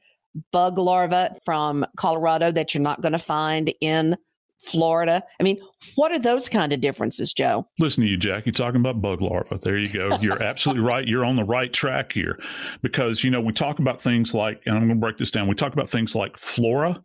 bug 0.51 0.77
larvae 0.77 1.33
from 1.43 1.85
Colorado 1.97 2.51
that 2.51 2.73
you're 2.73 2.83
not 2.83 3.01
going 3.01 3.13
to 3.13 3.19
find 3.19 3.73
in 3.81 4.15
Florida. 4.59 5.23
I 5.39 5.43
mean, 5.43 5.59
what 5.95 6.11
are 6.11 6.19
those 6.19 6.49
kind 6.49 6.73
of 6.73 6.81
differences, 6.81 7.33
Joe? 7.33 7.65
Listen 7.79 8.03
to 8.03 8.09
you, 8.09 8.17
Jackie, 8.17 8.51
talking 8.51 8.79
about 8.79 9.01
bug 9.01 9.21
larvae. 9.21 9.57
There 9.63 9.77
you 9.77 9.87
go. 9.87 10.19
You're 10.21 10.43
absolutely 10.43 10.83
right. 10.83 11.07
You're 11.07 11.25
on 11.25 11.35
the 11.35 11.43
right 11.43 11.71
track 11.71 12.11
here 12.11 12.39
because, 12.81 13.23
you 13.23 13.31
know, 13.31 13.41
we 13.41 13.53
talk 13.53 13.79
about 13.79 14.01
things 14.01 14.33
like, 14.33 14.61
and 14.65 14.75
I'm 14.75 14.81
going 14.81 14.99
to 14.99 15.01
break 15.01 15.17
this 15.17 15.31
down, 15.31 15.47
we 15.47 15.55
talk 15.55 15.73
about 15.73 15.89
things 15.89 16.13
like 16.13 16.37
flora 16.37 17.01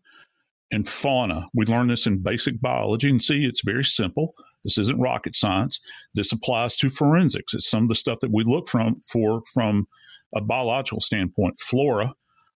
and 0.71 0.89
fauna. 0.89 1.49
We 1.55 1.67
learn 1.67 1.89
this 1.89 2.07
in 2.07 2.23
basic 2.23 2.61
biology 2.61 3.09
and 3.09 3.23
see 3.23 3.45
it's 3.45 3.63
very 3.65 3.85
simple. 3.85 4.35
This 4.65 4.79
isn't 4.79 5.01
rocket 5.01 5.37
science. 5.37 5.79
This 6.15 6.33
applies 6.33 6.75
to 6.77 6.91
forensics. 6.91 7.53
It's 7.55 7.69
some 7.69 7.85
of 7.85 7.89
the 7.89 7.95
stuff 7.95 8.19
that 8.21 8.33
we 8.33 8.45
look 8.45 8.69
from 8.69 9.01
for 9.11 9.43
from 9.53 9.87
a 10.35 10.41
biological 10.41 11.01
standpoint, 11.01 11.57
flora 11.61 12.15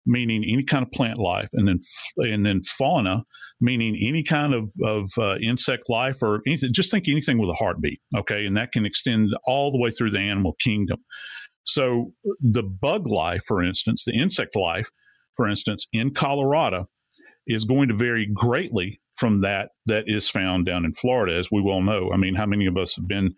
meaning 0.07 0.45
any 0.47 0.63
kind 0.63 0.85
of 0.85 0.93
plant 0.93 1.19
life, 1.19 1.49
and 1.53 1.67
then 1.67 1.79
and 2.19 2.45
then 2.45 2.61
fauna, 2.63 3.23
meaning 3.61 3.97
any 4.01 4.23
kind 4.23 4.55
of 4.55 4.71
of 4.83 5.11
uh, 5.19 5.37
insect 5.37 5.89
life 5.89 6.23
or 6.23 6.41
anything. 6.47 6.71
Just 6.73 6.91
think 6.91 7.09
anything 7.09 7.39
with 7.39 7.51
a 7.51 7.55
heartbeat, 7.55 8.01
okay, 8.17 8.45
and 8.45 8.57
that 8.57 8.73
can 8.73 8.85
extend 8.85 9.31
all 9.47 9.73
the 9.73 9.79
way 9.79 9.91
through 9.91 10.11
the 10.11 10.19
animal 10.19 10.55
kingdom. 10.63 10.99
So 11.65 12.13
the 12.41 12.63
bug 12.63 13.09
life, 13.09 13.43
for 13.47 13.63
instance, 13.63 14.05
the 14.05 14.13
insect 14.13 14.55
life, 14.55 14.91
for 15.35 15.49
instance, 15.49 15.87
in 15.93 16.13
Colorado, 16.13 16.87
is 17.47 17.65
going 17.65 17.89
to 17.89 17.95
vary 17.95 18.27
greatly 18.27 19.01
from 19.13 19.41
that 19.43 19.71
that 19.87 20.05
is 20.07 20.29
found 20.29 20.67
down 20.67 20.85
in 20.85 20.93
Florida, 20.93 21.37
as 21.37 21.51
we 21.51 21.61
well 21.61 21.83
know. 21.83 22.11
I 22.13 22.17
mean, 22.17 22.35
how 22.35 22.47
many 22.47 22.67
of 22.67 22.77
us 22.77 22.97
have 22.97 23.07
been 23.07 23.35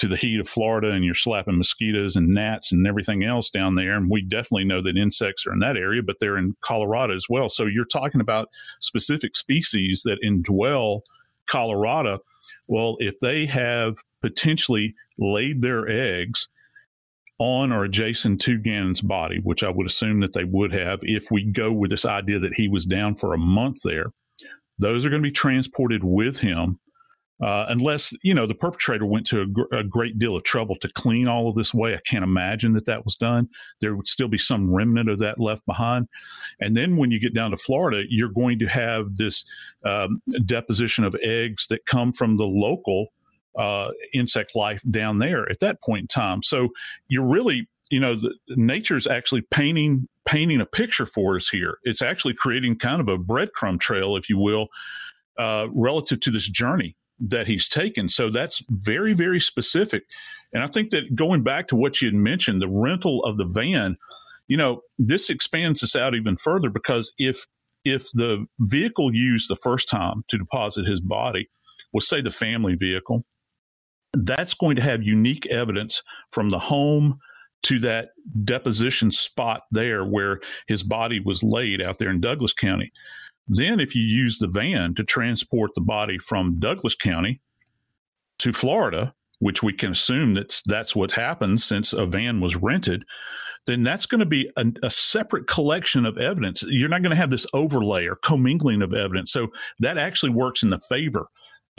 to 0.00 0.08
the 0.08 0.16
heat 0.16 0.40
of 0.40 0.48
Florida 0.48 0.92
and 0.92 1.04
you're 1.04 1.12
slapping 1.12 1.58
mosquitoes 1.58 2.16
and 2.16 2.28
gnats 2.28 2.72
and 2.72 2.86
everything 2.86 3.22
else 3.22 3.50
down 3.50 3.74
there. 3.74 3.96
And 3.96 4.10
we 4.10 4.22
definitely 4.22 4.64
know 4.64 4.80
that 4.80 4.96
insects 4.96 5.46
are 5.46 5.52
in 5.52 5.58
that 5.58 5.76
area, 5.76 6.02
but 6.02 6.16
they're 6.18 6.38
in 6.38 6.56
Colorado 6.62 7.14
as 7.14 7.26
well. 7.28 7.50
So 7.50 7.66
you're 7.66 7.84
talking 7.84 8.22
about 8.22 8.48
specific 8.80 9.36
species 9.36 10.00
that 10.06 10.22
indwell 10.24 11.02
Colorado. 11.46 12.20
Well, 12.66 12.96
if 12.98 13.20
they 13.20 13.44
have 13.44 13.98
potentially 14.22 14.94
laid 15.18 15.60
their 15.60 15.86
eggs 15.86 16.48
on 17.40 17.72
or 17.72 17.84
adjacent 17.84 18.40
to 18.42 18.58
Gannon's 18.58 19.00
body, 19.00 19.40
which 19.42 19.64
I 19.64 19.70
would 19.70 19.86
assume 19.86 20.20
that 20.20 20.34
they 20.34 20.44
would 20.44 20.72
have 20.72 21.00
if 21.02 21.30
we 21.30 21.42
go 21.44 21.72
with 21.72 21.90
this 21.90 22.04
idea 22.04 22.38
that 22.38 22.54
he 22.54 22.68
was 22.68 22.84
down 22.84 23.16
for 23.16 23.34
a 23.34 23.38
month 23.38 23.78
there, 23.82 24.12
those 24.78 25.04
are 25.04 25.10
going 25.10 25.22
to 25.22 25.28
be 25.28 25.32
transported 25.32 26.04
with 26.04 26.38
him 26.38 26.78
uh, 27.40 27.64
unless 27.68 28.12
you 28.22 28.34
know 28.34 28.46
the 28.46 28.54
perpetrator 28.54 29.06
went 29.06 29.26
to 29.26 29.40
a, 29.40 29.46
gr- 29.46 29.72
a, 29.72 29.82
great 29.82 30.18
deal 30.18 30.36
of 30.36 30.42
trouble 30.42 30.76
to 30.76 30.92
clean 30.92 31.26
all 31.26 31.48
of 31.48 31.56
this 31.56 31.72
away. 31.72 31.94
I 31.94 32.00
can't 32.06 32.24
imagine 32.24 32.74
that 32.74 32.84
that 32.84 33.04
was 33.04 33.16
done. 33.16 33.48
There 33.80 33.96
would 33.96 34.08
still 34.08 34.28
be 34.28 34.38
some 34.38 34.72
remnant 34.72 35.08
of 35.08 35.18
that 35.20 35.40
left 35.40 35.64
behind. 35.64 36.06
And 36.60 36.76
then 36.76 36.96
when 36.96 37.10
you 37.10 37.18
get 37.18 37.34
down 37.34 37.50
to 37.52 37.56
Florida, 37.56 38.04
you're 38.10 38.28
going 38.28 38.58
to 38.58 38.66
have 38.66 39.16
this 39.16 39.44
um, 39.84 40.20
deposition 40.44 41.04
of 41.04 41.16
eggs 41.22 41.66
that 41.68 41.86
come 41.86 42.12
from 42.12 42.36
the 42.36 42.46
local 42.46 43.06
uh, 43.56 43.90
insect 44.14 44.54
life 44.54 44.82
down 44.90 45.18
there 45.18 45.50
at 45.50 45.60
that 45.60 45.82
point 45.82 46.02
in 46.02 46.06
time. 46.06 46.42
So 46.42 46.68
you're 47.08 47.26
really 47.26 47.68
you 47.90 47.98
know, 47.98 48.14
the, 48.14 48.34
nature's 48.50 49.06
actually 49.06 49.42
painting 49.42 50.08
painting 50.24 50.60
a 50.60 50.66
picture 50.66 51.06
for 51.06 51.34
us 51.36 51.48
here. 51.48 51.78
It's 51.82 52.02
actually 52.02 52.34
creating 52.34 52.78
kind 52.78 53.00
of 53.00 53.08
a 53.08 53.18
breadcrumb 53.18 53.80
trail, 53.80 54.16
if 54.16 54.28
you 54.28 54.38
will, 54.38 54.68
uh, 55.36 55.66
relative 55.72 56.20
to 56.20 56.30
this 56.30 56.48
journey 56.48 56.96
that 57.18 57.48
he's 57.48 57.68
taken. 57.68 58.08
So 58.08 58.30
that's 58.30 58.62
very, 58.70 59.12
very 59.12 59.40
specific. 59.40 60.04
And 60.52 60.62
I 60.62 60.68
think 60.68 60.90
that 60.90 61.14
going 61.16 61.42
back 61.42 61.68
to 61.68 61.76
what 61.76 62.00
you 62.00 62.06
had 62.06 62.14
mentioned, 62.14 62.62
the 62.62 62.68
rental 62.68 63.24
of 63.24 63.38
the 63.38 63.44
van, 63.44 63.96
you 64.46 64.56
know, 64.56 64.82
this 64.98 65.28
expands 65.28 65.80
this 65.80 65.96
out 65.96 66.14
even 66.14 66.36
further 66.36 66.70
because 66.70 67.12
if 67.18 67.46
if 67.84 68.10
the 68.12 68.46
vehicle 68.60 69.14
used 69.14 69.48
the 69.48 69.56
first 69.56 69.88
time 69.88 70.22
to 70.28 70.36
deposit 70.36 70.86
his 70.86 71.00
body 71.00 71.48
was 71.92 72.06
say 72.06 72.20
the 72.20 72.30
family 72.30 72.74
vehicle, 72.74 73.24
that's 74.12 74.54
going 74.54 74.76
to 74.76 74.82
have 74.82 75.02
unique 75.02 75.46
evidence 75.46 76.02
from 76.30 76.50
the 76.50 76.58
home 76.58 77.18
to 77.62 77.78
that 77.80 78.10
deposition 78.44 79.10
spot 79.10 79.62
there 79.70 80.04
where 80.04 80.40
his 80.66 80.82
body 80.82 81.20
was 81.20 81.42
laid 81.42 81.82
out 81.82 81.98
there 81.98 82.10
in 82.10 82.20
Douglas 82.20 82.52
County. 82.52 82.92
Then, 83.46 83.80
if 83.80 83.94
you 83.94 84.02
use 84.02 84.38
the 84.38 84.48
van 84.48 84.94
to 84.94 85.04
transport 85.04 85.72
the 85.74 85.80
body 85.80 86.18
from 86.18 86.58
Douglas 86.60 86.94
County 86.94 87.40
to 88.38 88.52
Florida, 88.52 89.14
which 89.40 89.62
we 89.62 89.72
can 89.72 89.92
assume 89.92 90.34
that's 90.34 90.62
that's 90.62 90.94
what 90.94 91.12
happened 91.12 91.60
since 91.60 91.92
a 91.92 92.06
van 92.06 92.40
was 92.40 92.56
rented, 92.56 93.04
then 93.66 93.82
that's 93.82 94.06
going 94.06 94.20
to 94.20 94.26
be 94.26 94.50
a, 94.56 94.66
a, 94.82 94.90
separate 94.90 95.46
collection 95.46 96.06
of 96.06 96.16
evidence. 96.16 96.62
You're 96.62 96.88
not 96.88 97.02
going 97.02 97.10
to 97.10 97.16
have 97.16 97.30
this 97.30 97.46
overlay 97.52 98.06
or 98.06 98.16
commingling 98.16 98.82
of 98.82 98.94
evidence. 98.94 99.32
So 99.32 99.48
that 99.80 99.98
actually 99.98 100.30
works 100.30 100.62
in 100.62 100.70
the 100.70 100.78
favor 100.78 101.28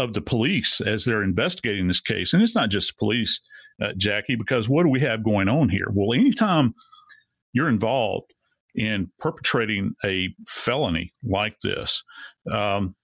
of 0.01 0.13
the 0.13 0.21
police 0.21 0.81
as 0.81 1.05
they're 1.05 1.23
investigating 1.23 1.87
this 1.87 2.01
case. 2.01 2.33
And 2.33 2.41
it's 2.41 2.55
not 2.55 2.69
just 2.69 2.97
police, 2.97 3.39
uh, 3.81 3.93
Jackie, 3.97 4.35
because 4.35 4.67
what 4.67 4.83
do 4.83 4.89
we 4.89 4.99
have 5.01 5.23
going 5.23 5.47
on 5.47 5.69
here? 5.69 5.87
Well, 5.93 6.17
anytime 6.17 6.73
you're 7.53 7.69
involved 7.69 8.33
in 8.73 9.11
perpetrating 9.19 9.93
a 10.03 10.33
felony 10.47 11.13
like 11.23 11.55
this, 11.61 12.03
um, 12.51 12.95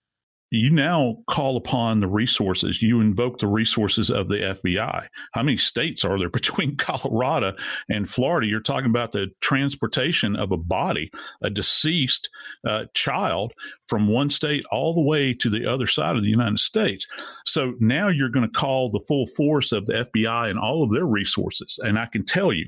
you 0.50 0.70
now 0.70 1.18
call 1.30 1.58
upon 1.58 2.00
the 2.00 2.08
resources. 2.08 2.82
You 2.82 3.02
invoke 3.02 3.40
the 3.40 3.48
resources 3.48 4.10
of 4.10 4.28
the 4.28 4.38
FBI. 4.38 5.08
How 5.34 5.44
many 5.44 5.58
states 5.58 6.06
are 6.06 6.18
there 6.18 6.30
between 6.38 6.78
Colorado 6.78 7.54
and 7.90 8.10
Florida? 8.10 8.48
You're 8.48 8.62
talking 8.62 8.90
about 8.90 9.12
the 9.12 9.28
transportation 9.42 10.36
of 10.36 10.52
a 10.52 10.58
body, 10.58 11.12
a 11.42 11.50
deceased 11.50 12.30
uh, 12.66 12.86
child, 12.94 13.54
from 13.88 14.08
one 14.08 14.30
state 14.30 14.66
all 14.72 14.94
the 14.94 15.02
way 15.02 15.34
to 15.34 15.50
the 15.50 15.66
other 15.66 15.88
side 15.88 16.16
of 16.16 16.24
the 16.24 16.30
United 16.30 16.60
States. 16.60 17.06
So 17.46 17.74
now 17.80 18.08
you're 18.08 18.30
going 18.30 18.50
to 18.50 18.60
call 18.60 18.90
the 18.90 19.04
full 19.08 19.26
force 19.36 19.72
of 19.72 19.86
the 19.86 20.08
FBI 20.14 20.50
and 20.50 20.60
all 20.60 20.84
of 20.84 20.92
their 20.92 21.06
resources. 21.06 21.80
And 21.84 22.00
I 22.00 22.06
can 22.06 22.26
tell 22.26 22.54
you, 22.54 22.68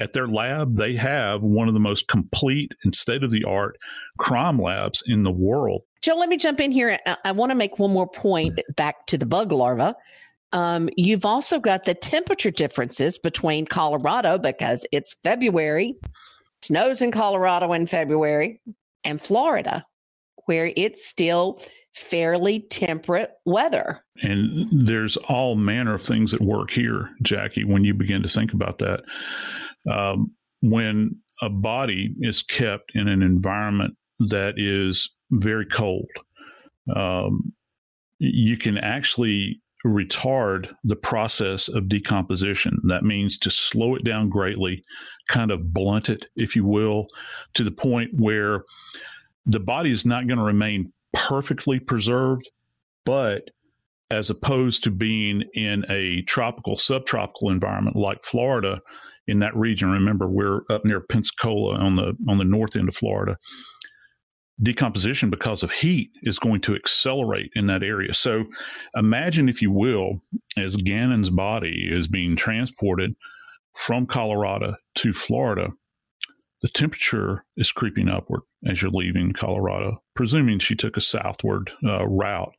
at 0.00 0.12
their 0.12 0.28
lab, 0.28 0.76
they 0.76 0.94
have 0.94 1.42
one 1.42 1.66
of 1.66 1.74
the 1.74 1.80
most 1.80 2.06
complete 2.06 2.74
and 2.84 2.94
state 2.94 3.24
of 3.24 3.30
the 3.30 3.44
art 3.44 3.76
crime 4.18 4.60
labs 4.60 5.02
in 5.06 5.24
the 5.24 5.32
world. 5.32 5.82
Joe, 6.02 6.16
let 6.16 6.28
me 6.28 6.36
jump 6.36 6.60
in 6.60 6.70
here. 6.70 6.98
I, 7.06 7.16
I 7.26 7.32
want 7.32 7.50
to 7.50 7.56
make 7.56 7.78
one 7.78 7.92
more 7.92 8.08
point 8.08 8.60
back 8.76 9.06
to 9.06 9.18
the 9.18 9.26
bug 9.26 9.52
larva. 9.52 9.94
Um, 10.52 10.88
you've 10.96 11.26
also 11.26 11.58
got 11.58 11.84
the 11.84 11.94
temperature 11.94 12.50
differences 12.50 13.18
between 13.18 13.66
Colorado 13.66 14.38
because 14.38 14.86
it's 14.92 15.14
February, 15.22 15.94
snows 16.62 17.02
in 17.02 17.10
Colorado 17.10 17.72
in 17.72 17.86
February, 17.86 18.60
and 19.04 19.20
Florida, 19.20 19.84
where 20.46 20.72
it's 20.74 21.06
still 21.06 21.60
fairly 21.94 22.60
temperate 22.70 23.32
weather. 23.44 24.02
And 24.22 24.68
there's 24.72 25.16
all 25.16 25.54
manner 25.56 25.94
of 25.94 26.02
things 26.02 26.32
at 26.32 26.40
work 26.40 26.70
here, 26.70 27.10
Jackie, 27.22 27.64
when 27.64 27.84
you 27.84 27.92
begin 27.92 28.22
to 28.22 28.28
think 28.28 28.54
about 28.54 28.78
that 28.78 29.02
um, 29.90 30.32
when 30.60 31.16
a 31.40 31.50
body 31.50 32.14
is 32.20 32.42
kept 32.42 32.92
in 32.94 33.08
an 33.08 33.22
environment 33.22 33.96
that 34.18 34.54
is 34.56 35.10
very 35.30 35.66
cold, 35.66 36.08
um, 36.94 37.52
you 38.18 38.56
can 38.56 38.78
actually 38.78 39.60
retard 39.86 40.74
the 40.84 40.96
process 40.96 41.68
of 41.68 41.88
decomposition. 41.88 42.78
That 42.88 43.04
means 43.04 43.38
to 43.38 43.50
slow 43.50 43.94
it 43.94 44.04
down 44.04 44.28
greatly, 44.28 44.82
kind 45.28 45.50
of 45.50 45.72
blunt 45.72 46.08
it, 46.08 46.24
if 46.36 46.56
you 46.56 46.64
will, 46.64 47.06
to 47.54 47.62
the 47.62 47.70
point 47.70 48.10
where 48.14 48.64
the 49.46 49.60
body 49.60 49.92
is 49.92 50.04
not 50.04 50.26
going 50.26 50.38
to 50.38 50.44
remain 50.44 50.92
perfectly 51.12 51.78
preserved, 51.78 52.48
but 53.04 53.48
as 54.10 54.30
opposed 54.30 54.82
to 54.84 54.90
being 54.90 55.44
in 55.54 55.84
a 55.90 56.22
tropical, 56.22 56.76
subtropical 56.76 57.50
environment 57.50 57.94
like 57.94 58.24
Florida, 58.24 58.80
in 59.28 59.38
that 59.40 59.54
region. 59.54 59.90
Remember, 59.90 60.26
we're 60.26 60.62
up 60.70 60.84
near 60.84 61.00
Pensacola 61.00 61.76
on 61.76 61.94
the 61.94 62.14
on 62.26 62.38
the 62.38 62.44
north 62.44 62.74
end 62.74 62.88
of 62.88 62.96
Florida. 62.96 63.36
Decomposition 64.60 65.30
because 65.30 65.62
of 65.62 65.70
heat 65.70 66.10
is 66.22 66.38
going 66.38 66.60
to 66.62 66.74
accelerate 66.74 67.50
in 67.54 67.66
that 67.68 67.82
area. 67.82 68.12
So, 68.12 68.44
imagine, 68.96 69.48
if 69.48 69.62
you 69.62 69.70
will, 69.70 70.20
as 70.56 70.74
Gannon's 70.76 71.30
body 71.30 71.88
is 71.90 72.08
being 72.08 72.34
transported 72.34 73.14
from 73.74 74.06
Colorado 74.06 74.74
to 74.96 75.12
Florida, 75.12 75.68
the 76.60 76.68
temperature 76.68 77.44
is 77.56 77.70
creeping 77.70 78.08
upward 78.08 78.40
as 78.66 78.82
you're 78.82 78.90
leaving 78.90 79.32
Colorado, 79.32 80.02
presuming 80.16 80.58
she 80.58 80.74
took 80.74 80.96
a 80.96 81.00
southward 81.00 81.70
uh, 81.86 82.06
route. 82.08 82.52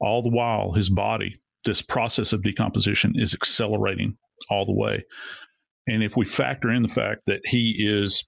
All 0.00 0.22
the 0.22 0.30
while, 0.30 0.72
his 0.72 0.90
body, 0.90 1.34
this 1.64 1.80
process 1.80 2.32
of 2.32 2.42
decomposition 2.42 3.14
is 3.16 3.32
accelerating 3.32 4.18
all 4.50 4.66
the 4.66 4.74
way. 4.74 5.04
And 5.86 6.02
if 6.02 6.16
we 6.16 6.26
factor 6.26 6.70
in 6.70 6.82
the 6.82 6.88
fact 6.88 7.22
that 7.26 7.40
he 7.44 7.76
is 7.78 8.24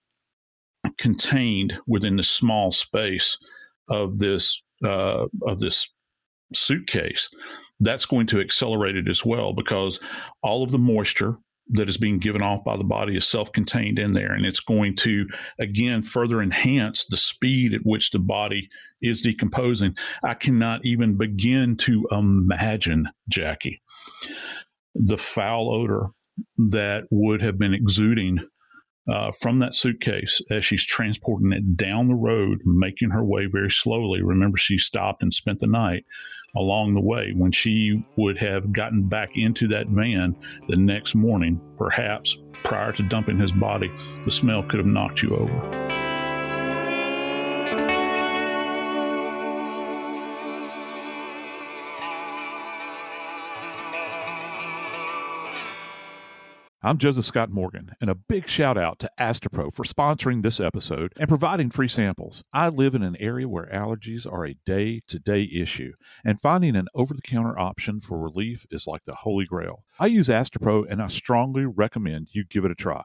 contained 0.98 1.74
within 1.86 2.16
the 2.16 2.22
small 2.22 2.72
space 2.72 3.38
of 3.88 4.18
this 4.18 4.62
uh, 4.84 5.26
of 5.46 5.60
this 5.60 5.88
suitcase, 6.54 7.28
that's 7.80 8.06
going 8.06 8.26
to 8.26 8.40
accelerate 8.40 8.96
it 8.96 9.08
as 9.08 9.24
well 9.24 9.52
because 9.52 10.00
all 10.42 10.62
of 10.62 10.70
the 10.70 10.78
moisture 10.78 11.36
that 11.72 11.88
is 11.88 11.96
being 11.96 12.18
given 12.18 12.42
off 12.42 12.64
by 12.64 12.76
the 12.76 12.84
body 12.84 13.16
is 13.16 13.26
self-contained 13.26 13.98
in 13.98 14.12
there 14.12 14.32
and 14.32 14.44
it's 14.44 14.58
going 14.58 14.96
to 14.96 15.26
again 15.60 16.02
further 16.02 16.42
enhance 16.42 17.04
the 17.04 17.16
speed 17.16 17.72
at 17.72 17.82
which 17.84 18.10
the 18.10 18.18
body 18.18 18.68
is 19.02 19.22
decomposing. 19.22 19.96
I 20.24 20.34
cannot 20.34 20.84
even 20.84 21.16
begin 21.16 21.76
to 21.78 22.06
imagine 22.10 23.08
jackie 23.28 23.80
the 24.94 25.16
foul 25.16 25.70
odor 25.70 26.08
that 26.58 27.04
would 27.10 27.40
have 27.40 27.58
been 27.58 27.74
exuding 27.74 28.38
uh, 29.08 29.32
from 29.32 29.58
that 29.58 29.74
suitcase 29.74 30.40
as 30.50 30.64
she's 30.64 30.84
transporting 30.84 31.52
it 31.52 31.76
down 31.76 32.08
the 32.08 32.14
road, 32.14 32.60
making 32.64 33.10
her 33.10 33.24
way 33.24 33.46
very 33.46 33.70
slowly. 33.70 34.22
Remember, 34.22 34.56
she 34.56 34.78
stopped 34.78 35.22
and 35.22 35.32
spent 35.32 35.58
the 35.58 35.66
night 35.66 36.04
along 36.56 36.94
the 36.94 37.00
way. 37.00 37.32
When 37.34 37.52
she 37.52 38.04
would 38.16 38.38
have 38.38 38.72
gotten 38.72 39.08
back 39.08 39.36
into 39.36 39.68
that 39.68 39.88
van 39.88 40.36
the 40.68 40.76
next 40.76 41.14
morning, 41.14 41.60
perhaps 41.76 42.38
prior 42.62 42.92
to 42.92 43.02
dumping 43.02 43.38
his 43.38 43.52
body, 43.52 43.90
the 44.22 44.30
smell 44.30 44.62
could 44.62 44.78
have 44.78 44.86
knocked 44.86 45.22
you 45.22 45.34
over. 45.36 46.09
I'm 56.82 56.96
Joseph 56.96 57.26
Scott 57.26 57.50
Morgan, 57.50 57.90
and 58.00 58.08
a 58.08 58.14
big 58.14 58.48
shout 58.48 58.78
out 58.78 58.98
to 59.00 59.10
Astepro 59.20 59.70
for 59.74 59.84
sponsoring 59.84 60.42
this 60.42 60.58
episode 60.58 61.12
and 61.18 61.28
providing 61.28 61.68
free 61.68 61.88
samples. 61.88 62.42
I 62.54 62.70
live 62.70 62.94
in 62.94 63.02
an 63.02 63.18
area 63.20 63.46
where 63.46 63.66
allergies 63.66 64.26
are 64.26 64.46
a 64.46 64.56
day 64.64 65.00
to 65.08 65.18
day 65.18 65.42
issue, 65.42 65.92
and 66.24 66.40
finding 66.40 66.76
an 66.76 66.88
over 66.94 67.12
the 67.12 67.20
counter 67.20 67.58
option 67.58 68.00
for 68.00 68.18
relief 68.18 68.64
is 68.70 68.86
like 68.86 69.04
the 69.04 69.16
holy 69.16 69.44
grail. 69.44 69.84
I 69.98 70.06
use 70.06 70.28
Astepro, 70.28 70.86
and 70.88 71.02
I 71.02 71.08
strongly 71.08 71.66
recommend 71.66 72.28
you 72.32 72.44
give 72.44 72.64
it 72.64 72.70
a 72.70 72.74
try. 72.74 73.04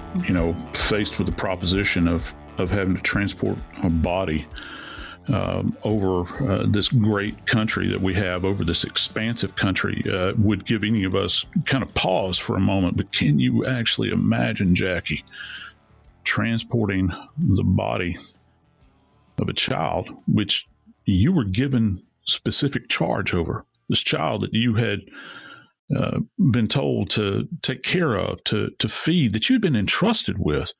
you 0.27 0.33
know, 0.33 0.55
faced 0.73 1.17
with 1.17 1.27
the 1.27 1.33
proposition 1.33 2.07
of 2.07 2.33
of 2.57 2.69
having 2.69 2.95
to 2.95 3.01
transport 3.01 3.57
a 3.83 3.89
body 3.89 4.45
um, 5.27 5.75
over 5.83 6.21
uh, 6.49 6.65
this 6.67 6.89
great 6.89 7.45
country 7.45 7.87
that 7.87 8.01
we 8.01 8.13
have, 8.13 8.43
over 8.43 8.63
this 8.63 8.83
expansive 8.83 9.55
country, 9.55 10.03
uh, 10.11 10.33
would 10.37 10.65
give 10.65 10.83
any 10.83 11.03
of 11.03 11.15
us 11.15 11.45
kind 11.65 11.83
of 11.83 11.93
pause 11.93 12.37
for 12.37 12.55
a 12.55 12.59
moment. 12.59 12.97
But 12.97 13.11
can 13.11 13.39
you 13.39 13.65
actually 13.65 14.09
imagine, 14.09 14.75
Jackie, 14.75 15.23
transporting 16.23 17.11
the 17.37 17.63
body 17.63 18.17
of 19.39 19.47
a 19.47 19.53
child, 19.53 20.09
which 20.27 20.67
you 21.05 21.31
were 21.31 21.45
given 21.45 22.03
specific 22.25 22.89
charge 22.89 23.33
over? 23.33 23.65
This 23.89 24.01
child 24.01 24.41
that 24.41 24.53
you 24.53 24.75
had 24.75 25.01
uh, 25.97 26.19
been 26.51 26.67
told 26.67 27.09
to 27.11 27.47
take 27.61 27.83
care 27.83 28.15
of, 28.15 28.43
to 28.45 28.69
to 28.79 28.87
feed, 28.87 29.33
that 29.33 29.49
you'd 29.49 29.61
been 29.61 29.75
entrusted 29.75 30.37
with, 30.39 30.71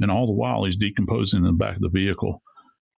and 0.00 0.10
all 0.10 0.26
the 0.26 0.32
while 0.32 0.64
he's 0.64 0.76
decomposing 0.76 1.40
in 1.40 1.46
the 1.46 1.52
back 1.52 1.76
of 1.76 1.82
the 1.82 1.88
vehicle. 1.88 2.42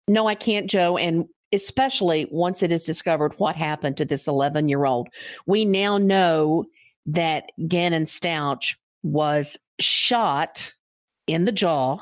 No, 0.09 0.27
I 0.27 0.35
can't, 0.35 0.69
Joe. 0.69 0.97
And 0.97 1.27
especially 1.53 2.29
once 2.31 2.63
it 2.63 2.73
is 2.73 2.83
discovered 2.83 3.35
what 3.37 3.57
happened 3.57 3.97
to 3.99 4.05
this 4.05 4.27
11 4.27 4.69
year 4.69 4.85
old, 4.85 5.09
we 5.47 5.65
now 5.65 5.99
know 5.99 6.65
that 7.07 7.51
Gannon 7.69 8.05
Stauch 8.05 8.75
was 9.03 9.59
shot 9.81 10.73
in 11.27 11.45
the 11.45 11.53
jaw 11.53 11.99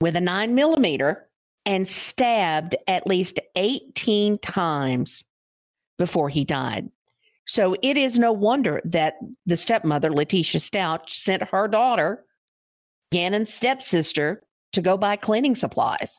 with 0.00 0.16
a 0.16 0.20
nine 0.20 0.54
millimeter 0.54 1.28
and 1.64 1.88
stabbed 1.88 2.76
at 2.86 3.06
least 3.06 3.40
18 3.56 4.38
times 4.38 5.24
before 5.98 6.28
he 6.28 6.44
died. 6.44 6.88
So 7.46 7.76
it 7.80 7.96
is 7.96 8.18
no 8.18 8.32
wonder 8.32 8.80
that 8.84 9.14
the 9.46 9.56
stepmother, 9.56 10.12
Letitia 10.12 10.60
Stauch, 10.60 11.10
sent 11.10 11.42
her 11.44 11.68
daughter, 11.68 12.24
Gannon's 13.12 13.52
stepsister, 13.52 14.42
to 14.72 14.82
go 14.82 14.96
buy 14.96 15.16
cleaning 15.16 15.54
supplies. 15.54 16.18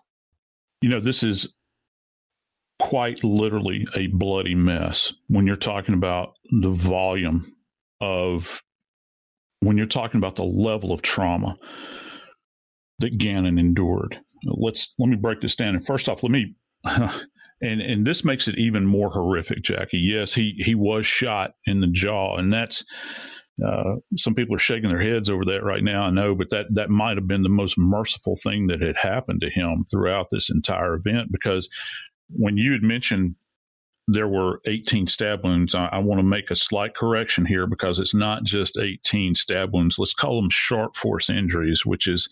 You 0.81 0.89
know, 0.89 0.99
this 0.99 1.23
is 1.23 1.53
quite 2.79 3.23
literally 3.23 3.85
a 3.95 4.07
bloody 4.07 4.55
mess 4.55 5.13
when 5.27 5.45
you're 5.45 5.55
talking 5.55 5.93
about 5.93 6.33
the 6.61 6.69
volume 6.69 7.53
of, 7.99 8.61
when 9.59 9.77
you're 9.77 9.85
talking 9.85 10.19
about 10.19 10.35
the 10.35 10.45
level 10.45 10.93
of 10.93 11.01
trauma 11.01 11.57
that 12.99 13.17
Gannon 13.17 13.57
endured. 13.57 14.19
Let's 14.45 14.93
let 14.97 15.09
me 15.09 15.17
break 15.17 15.41
this 15.41 15.55
down. 15.55 15.75
And 15.75 15.85
first 15.85 16.07
off, 16.07 16.23
let 16.23 16.31
me 16.31 16.55
and 17.61 17.81
and 17.81 18.05
this 18.05 18.23
makes 18.23 18.47
it 18.47 18.57
even 18.57 18.85
more 18.85 19.09
horrific, 19.09 19.63
Jackie. 19.63 19.99
Yes, 19.99 20.33
he 20.33 20.55
he 20.57 20.75
was 20.75 21.05
shot 21.05 21.51
in 21.65 21.81
the 21.81 21.87
jaw, 21.87 22.37
and 22.37 22.53
that's 22.53 22.83
uh, 23.65 23.95
some 24.15 24.35
people 24.35 24.55
are 24.55 24.59
shaking 24.59 24.89
their 24.89 25.01
heads 25.01 25.29
over 25.29 25.43
that 25.45 25.63
right 25.63 25.83
now. 25.83 26.03
I 26.03 26.09
know, 26.11 26.35
but 26.35 26.49
that 26.51 26.67
that 26.73 26.89
might 26.89 27.17
have 27.17 27.27
been 27.27 27.43
the 27.43 27.49
most 27.49 27.77
merciful 27.77 28.35
thing 28.35 28.67
that 28.67 28.81
had 28.81 28.97
happened 28.97 29.41
to 29.41 29.49
him 29.49 29.85
throughout 29.89 30.27
this 30.31 30.49
entire 30.49 30.95
event. 30.95 31.31
Because 31.31 31.67
when 32.29 32.57
you 32.57 32.71
had 32.71 32.83
mentioned 32.83 33.35
there 34.07 34.27
were 34.27 34.61
18 34.65 35.07
stab 35.07 35.43
wounds, 35.43 35.75
I, 35.75 35.87
I 35.87 35.97
want 35.97 36.19
to 36.19 36.23
make 36.23 36.49
a 36.49 36.55
slight 36.55 36.93
correction 36.93 37.45
here 37.45 37.67
because 37.67 37.99
it's 37.99 38.13
not 38.13 38.43
just 38.43 38.77
18 38.77 39.35
stab 39.35 39.73
wounds. 39.73 39.99
Let's 39.99 40.13
call 40.13 40.39
them 40.39 40.49
sharp 40.49 40.95
force 40.95 41.29
injuries, 41.29 41.85
which 41.85 42.07
is 42.07 42.29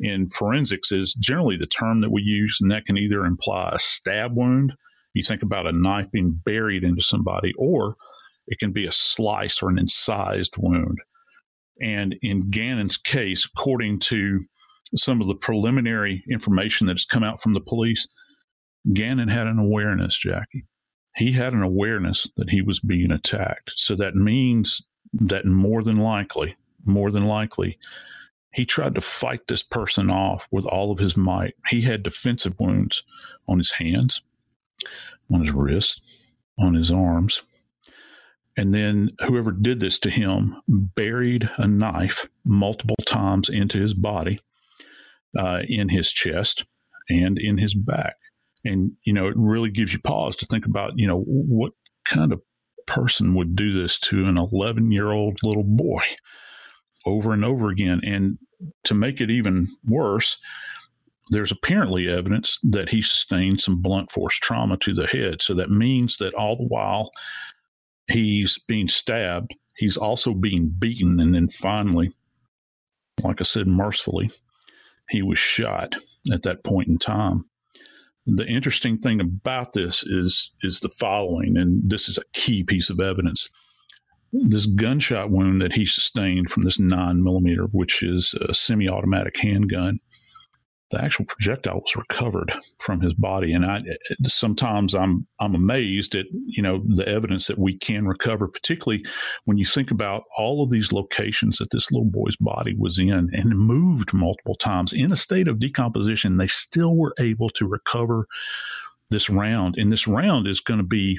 in 0.00 0.28
forensics 0.28 0.92
is 0.92 1.14
generally 1.14 1.56
the 1.56 1.66
term 1.66 2.00
that 2.00 2.10
we 2.10 2.22
use, 2.22 2.58
and 2.60 2.70
that 2.70 2.84
can 2.84 2.96
either 2.96 3.24
imply 3.24 3.70
a 3.72 3.78
stab 3.78 4.36
wound. 4.36 4.74
You 5.14 5.22
think 5.22 5.42
about 5.42 5.66
a 5.66 5.72
knife 5.72 6.10
being 6.10 6.40
buried 6.44 6.84
into 6.84 7.02
somebody, 7.02 7.52
or 7.58 7.96
it 8.46 8.58
can 8.58 8.72
be 8.72 8.86
a 8.86 8.92
slice 8.92 9.62
or 9.62 9.68
an 9.68 9.78
incised 9.78 10.54
wound. 10.58 10.98
And 11.80 12.16
in 12.22 12.50
Gannon's 12.50 12.96
case, 12.96 13.44
according 13.44 14.00
to 14.00 14.40
some 14.96 15.20
of 15.20 15.26
the 15.26 15.34
preliminary 15.34 16.22
information 16.30 16.86
that 16.86 16.94
has 16.94 17.04
come 17.04 17.22
out 17.22 17.40
from 17.40 17.54
the 17.54 17.60
police, 17.60 18.06
Gannon 18.92 19.28
had 19.28 19.46
an 19.46 19.58
awareness, 19.58 20.16
Jackie. 20.16 20.64
He 21.16 21.32
had 21.32 21.52
an 21.52 21.62
awareness 21.62 22.28
that 22.36 22.50
he 22.50 22.62
was 22.62 22.80
being 22.80 23.10
attacked. 23.10 23.72
So 23.76 23.94
that 23.96 24.14
means 24.14 24.82
that 25.12 25.44
more 25.44 25.82
than 25.82 25.96
likely, 25.96 26.54
more 26.84 27.10
than 27.10 27.26
likely, 27.26 27.78
he 28.52 28.66
tried 28.66 28.94
to 28.94 29.00
fight 29.00 29.46
this 29.48 29.62
person 29.62 30.10
off 30.10 30.46
with 30.50 30.66
all 30.66 30.90
of 30.90 30.98
his 30.98 31.16
might. 31.16 31.54
He 31.68 31.80
had 31.80 32.02
defensive 32.02 32.54
wounds 32.58 33.02
on 33.48 33.58
his 33.58 33.72
hands, 33.72 34.22
on 35.32 35.40
his 35.40 35.52
wrists, 35.52 36.00
on 36.58 36.74
his 36.74 36.92
arms. 36.92 37.42
And 38.56 38.74
then 38.74 39.10
whoever 39.26 39.50
did 39.50 39.80
this 39.80 39.98
to 40.00 40.10
him 40.10 40.56
buried 40.68 41.48
a 41.56 41.66
knife 41.66 42.28
multiple 42.44 42.96
times 43.06 43.48
into 43.48 43.78
his 43.78 43.94
body, 43.94 44.40
uh, 45.38 45.62
in 45.66 45.88
his 45.88 46.12
chest, 46.12 46.66
and 47.08 47.38
in 47.38 47.56
his 47.56 47.74
back. 47.74 48.14
And, 48.64 48.92
you 49.04 49.14
know, 49.14 49.26
it 49.26 49.34
really 49.36 49.70
gives 49.70 49.92
you 49.92 49.98
pause 50.00 50.36
to 50.36 50.46
think 50.46 50.66
about, 50.66 50.92
you 50.96 51.06
know, 51.06 51.20
what 51.26 51.72
kind 52.04 52.32
of 52.32 52.42
person 52.86 53.34
would 53.34 53.56
do 53.56 53.80
this 53.80 53.98
to 53.98 54.26
an 54.26 54.36
11 54.36 54.92
year 54.92 55.10
old 55.10 55.38
little 55.42 55.64
boy? 55.64 56.02
Over 57.06 57.32
and 57.32 57.44
over 57.44 57.68
again. 57.68 58.00
And 58.04 58.38
to 58.84 58.94
make 58.94 59.20
it 59.20 59.30
even 59.30 59.68
worse, 59.84 60.38
there's 61.30 61.52
apparently 61.52 62.08
evidence 62.08 62.58
that 62.62 62.90
he 62.90 63.02
sustained 63.02 63.60
some 63.60 63.80
blunt 63.80 64.10
force 64.10 64.36
trauma 64.36 64.76
to 64.78 64.92
the 64.92 65.06
head. 65.06 65.40
So 65.42 65.54
that 65.54 65.70
means 65.70 66.16
that 66.18 66.34
all 66.34 66.56
the 66.56 66.66
while 66.66 67.10
he's 68.08 68.58
being 68.58 68.88
stabbed, 68.88 69.54
he's 69.76 69.96
also 69.96 70.34
being 70.34 70.74
beaten. 70.78 71.18
And 71.20 71.34
then 71.34 71.48
finally, 71.48 72.10
like 73.22 73.40
I 73.40 73.44
said, 73.44 73.66
mercifully, 73.66 74.30
he 75.08 75.22
was 75.22 75.38
shot 75.38 75.94
at 76.32 76.42
that 76.42 76.64
point 76.64 76.88
in 76.88 76.98
time. 76.98 77.44
The 78.26 78.46
interesting 78.46 78.98
thing 78.98 79.20
about 79.20 79.72
this 79.72 80.04
is 80.04 80.52
is 80.62 80.78
the 80.78 80.88
following, 80.88 81.56
and 81.56 81.82
this 81.84 82.08
is 82.08 82.18
a 82.18 82.24
key 82.32 82.62
piece 82.62 82.88
of 82.88 83.00
evidence 83.00 83.48
this 84.32 84.66
gunshot 84.66 85.30
wound 85.30 85.60
that 85.60 85.74
he 85.74 85.84
sustained 85.84 86.50
from 86.50 86.64
this 86.64 86.78
nine 86.78 87.22
millimeter, 87.22 87.64
which 87.64 88.02
is 88.02 88.34
a 88.48 88.54
semi 88.54 88.88
automatic 88.88 89.36
handgun, 89.36 90.00
the 90.92 91.02
actual 91.02 91.24
projectile 91.24 91.80
was 91.80 91.96
recovered 91.96 92.52
from 92.78 93.00
his 93.00 93.14
body. 93.14 93.52
And 93.52 93.64
I 93.64 93.82
sometimes 94.26 94.94
I'm 94.94 95.26
I'm 95.40 95.54
amazed 95.54 96.14
at 96.14 96.26
you 96.46 96.62
know 96.62 96.82
the 96.86 97.08
evidence 97.08 97.46
that 97.46 97.58
we 97.58 97.76
can 97.76 98.06
recover, 98.06 98.46
particularly 98.46 99.04
when 99.44 99.56
you 99.56 99.64
think 99.64 99.90
about 99.90 100.22
all 100.38 100.62
of 100.62 100.70
these 100.70 100.92
locations 100.92 101.58
that 101.58 101.70
this 101.70 101.90
little 101.90 102.10
boy's 102.10 102.36
body 102.36 102.74
was 102.78 102.98
in 102.98 103.10
and 103.10 103.58
moved 103.58 104.12
multiple 104.12 104.54
times 104.54 104.92
in 104.92 105.10
a 105.10 105.16
state 105.16 105.48
of 105.48 105.58
decomposition. 105.58 106.36
They 106.36 106.46
still 106.46 106.96
were 106.96 107.14
able 107.18 107.48
to 107.50 107.66
recover 107.66 108.26
this 109.10 109.28
round, 109.28 109.76
and 109.76 109.90
this 109.90 110.06
round 110.06 110.46
is 110.46 110.60
going 110.60 110.78
to 110.78 110.84
be 110.84 111.18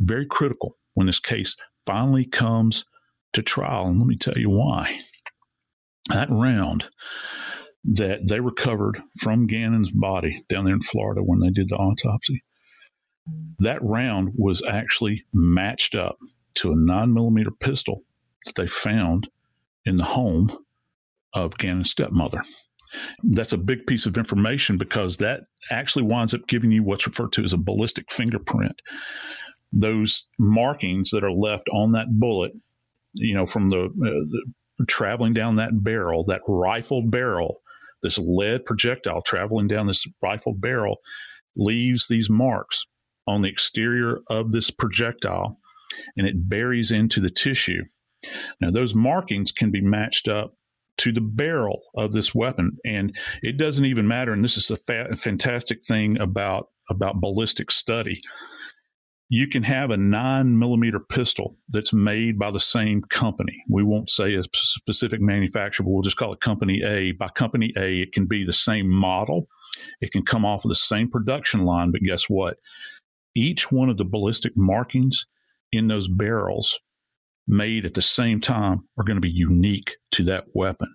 very 0.00 0.26
critical 0.26 0.76
when 0.94 1.06
this 1.06 1.20
case 1.20 1.56
finally 1.86 2.24
comes 2.24 2.84
to 3.32 3.42
trial. 3.42 3.86
And 3.86 3.98
let 3.98 4.06
me 4.06 4.16
tell 4.16 4.38
you 4.38 4.50
why. 4.50 5.00
That 6.08 6.28
round 6.30 6.88
that 7.84 8.28
they 8.28 8.40
recovered 8.40 9.00
from 9.18 9.46
Gannon's 9.46 9.90
body 9.90 10.42
down 10.48 10.64
there 10.64 10.74
in 10.74 10.82
Florida 10.82 11.22
when 11.22 11.40
they 11.40 11.50
did 11.50 11.68
the 11.68 11.76
autopsy. 11.76 12.42
That 13.58 13.82
round 13.82 14.32
was 14.36 14.62
actually 14.66 15.24
matched 15.32 15.94
up 15.94 16.16
to 16.56 16.72
a 16.72 16.76
nine 16.76 17.14
millimeter 17.14 17.50
pistol 17.50 18.02
that 18.44 18.56
they 18.56 18.66
found 18.66 19.28
in 19.84 19.96
the 19.96 20.04
home 20.04 20.56
of 21.32 21.58
Gannon's 21.58 21.90
stepmother. 21.90 22.42
That's 23.22 23.52
a 23.52 23.58
big 23.58 23.86
piece 23.86 24.04
of 24.06 24.16
information 24.16 24.76
because 24.76 25.18
that 25.18 25.42
actually 25.70 26.02
winds 26.02 26.34
up 26.34 26.48
giving 26.48 26.72
you 26.72 26.82
what's 26.82 27.06
referred 27.06 27.32
to 27.32 27.44
as 27.44 27.52
a 27.52 27.58
ballistic 27.58 28.10
fingerprint. 28.10 28.80
Those 29.72 30.26
markings 30.38 31.10
that 31.10 31.24
are 31.24 31.32
left 31.32 31.68
on 31.72 31.92
that 31.92 32.18
bullet, 32.18 32.52
you 33.12 33.34
know, 33.34 33.46
from 33.46 33.68
the, 33.68 33.84
uh, 33.84 34.40
the 34.78 34.86
traveling 34.86 35.32
down 35.32 35.56
that 35.56 35.82
barrel, 35.84 36.24
that 36.24 36.42
rifled 36.48 37.10
barrel, 37.10 37.60
this 38.02 38.18
lead 38.18 38.64
projectile 38.64 39.22
traveling 39.22 39.68
down 39.68 39.86
this 39.86 40.06
rifle 40.22 40.54
barrel 40.54 40.98
leaves 41.56 42.08
these 42.08 42.30
marks 42.30 42.86
on 43.26 43.42
the 43.42 43.48
exterior 43.48 44.20
of 44.28 44.52
this 44.52 44.70
projectile 44.70 45.58
and 46.16 46.26
it 46.26 46.48
buries 46.48 46.90
into 46.90 47.20
the 47.20 47.30
tissue. 47.30 47.82
Now, 48.60 48.70
those 48.70 48.94
markings 48.94 49.52
can 49.52 49.70
be 49.70 49.80
matched 49.80 50.28
up 50.28 50.54
to 50.98 51.12
the 51.12 51.20
barrel 51.20 51.82
of 51.94 52.12
this 52.12 52.34
weapon, 52.34 52.76
and 52.84 53.16
it 53.42 53.56
doesn't 53.56 53.86
even 53.86 54.06
matter. 54.06 54.32
And 54.32 54.44
this 54.44 54.56
is 54.58 54.70
a 54.70 54.76
fa- 54.76 55.16
fantastic 55.16 55.84
thing 55.84 56.20
about 56.20 56.68
about 56.90 57.20
ballistic 57.20 57.70
study 57.70 58.20
you 59.32 59.46
can 59.46 59.62
have 59.62 59.90
a 59.90 59.96
nine 59.96 60.58
millimeter 60.58 60.98
pistol 60.98 61.56
that's 61.68 61.92
made 61.92 62.36
by 62.36 62.50
the 62.50 62.58
same 62.58 63.00
company. 63.00 63.62
We 63.68 63.84
won't 63.84 64.10
say 64.10 64.34
a 64.34 64.42
specific 64.52 65.20
manufacturer, 65.20 65.84
but 65.84 65.90
we'll 65.90 66.02
just 66.02 66.16
call 66.16 66.32
it 66.32 66.40
company 66.40 66.82
A. 66.82 67.12
By 67.12 67.28
company 67.28 67.72
A, 67.76 68.00
it 68.00 68.12
can 68.12 68.26
be 68.26 68.44
the 68.44 68.52
same 68.52 68.88
model. 68.88 69.46
It 70.00 70.10
can 70.10 70.24
come 70.24 70.44
off 70.44 70.64
of 70.64 70.68
the 70.68 70.74
same 70.74 71.08
production 71.08 71.64
line, 71.64 71.92
but 71.92 72.02
guess 72.02 72.24
what? 72.28 72.56
Each 73.36 73.70
one 73.70 73.88
of 73.88 73.98
the 73.98 74.04
ballistic 74.04 74.56
markings 74.56 75.26
in 75.70 75.86
those 75.86 76.08
barrels 76.08 76.80
made 77.46 77.84
at 77.84 77.94
the 77.94 78.02
same 78.02 78.40
time 78.40 78.80
are 78.98 79.04
going 79.04 79.16
to 79.16 79.20
be 79.20 79.30
unique 79.30 79.96
to 80.10 80.24
that 80.24 80.46
weapon. 80.54 80.92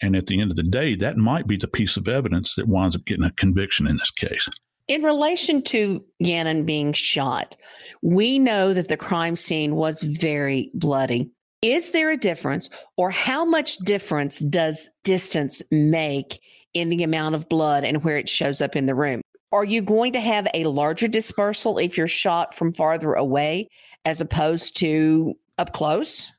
And 0.00 0.16
at 0.16 0.28
the 0.28 0.40
end 0.40 0.50
of 0.50 0.56
the 0.56 0.62
day, 0.62 0.94
that 0.94 1.18
might 1.18 1.46
be 1.46 1.58
the 1.58 1.68
piece 1.68 1.98
of 1.98 2.08
evidence 2.08 2.54
that 2.54 2.68
winds 2.68 2.96
up 2.96 3.04
getting 3.04 3.24
a 3.24 3.32
conviction 3.32 3.86
in 3.86 3.98
this 3.98 4.10
case. 4.10 4.48
In 4.88 5.02
relation 5.02 5.62
to 5.62 6.04
Gannon 6.22 6.64
being 6.64 6.92
shot, 6.92 7.56
we 8.02 8.38
know 8.38 8.72
that 8.72 8.88
the 8.88 8.96
crime 8.96 9.34
scene 9.34 9.74
was 9.74 10.00
very 10.02 10.70
bloody. 10.74 11.30
Is 11.60 11.90
there 11.90 12.10
a 12.10 12.16
difference, 12.16 12.70
or 12.96 13.10
how 13.10 13.44
much 13.44 13.78
difference 13.78 14.38
does 14.38 14.88
distance 15.02 15.60
make 15.72 16.40
in 16.74 16.88
the 16.90 17.02
amount 17.02 17.34
of 17.34 17.48
blood 17.48 17.82
and 17.82 18.04
where 18.04 18.18
it 18.18 18.28
shows 18.28 18.60
up 18.60 18.76
in 18.76 18.86
the 18.86 18.94
room? 18.94 19.22
Are 19.50 19.64
you 19.64 19.82
going 19.82 20.12
to 20.12 20.20
have 20.20 20.46
a 20.54 20.64
larger 20.64 21.08
dispersal 21.08 21.78
if 21.78 21.96
you're 21.96 22.06
shot 22.06 22.54
from 22.54 22.72
farther 22.72 23.14
away 23.14 23.68
as 24.04 24.20
opposed 24.20 24.76
to 24.78 25.34
up 25.58 25.72
close? 25.72 26.30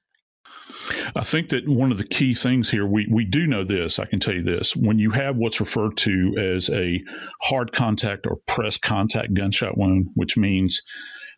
I 1.16 1.24
think 1.24 1.50
that 1.50 1.68
one 1.68 1.92
of 1.92 1.98
the 1.98 2.08
key 2.08 2.34
things 2.34 2.70
here, 2.70 2.86
we, 2.86 3.08
we 3.12 3.26
do 3.26 3.46
know 3.48 3.64
this, 3.64 4.00
I 4.00 4.06
can 4.06 4.20
tell 4.20 4.36
you 4.36 4.44
this. 4.44 4.76
When 4.76 5.00
you 5.00 5.12
have 5.12 5.36
what's 5.36 5.60
referred 5.60 5.98
to 5.98 6.36
as 6.38 6.70
a 6.70 7.04
hard 7.42 7.72
contact 7.72 8.26
or 8.28 8.38
press 8.48 8.78
contact 8.78 9.34
gunshot 9.34 9.78
wound, 9.78 10.08
which 10.16 10.38
means 10.38 10.82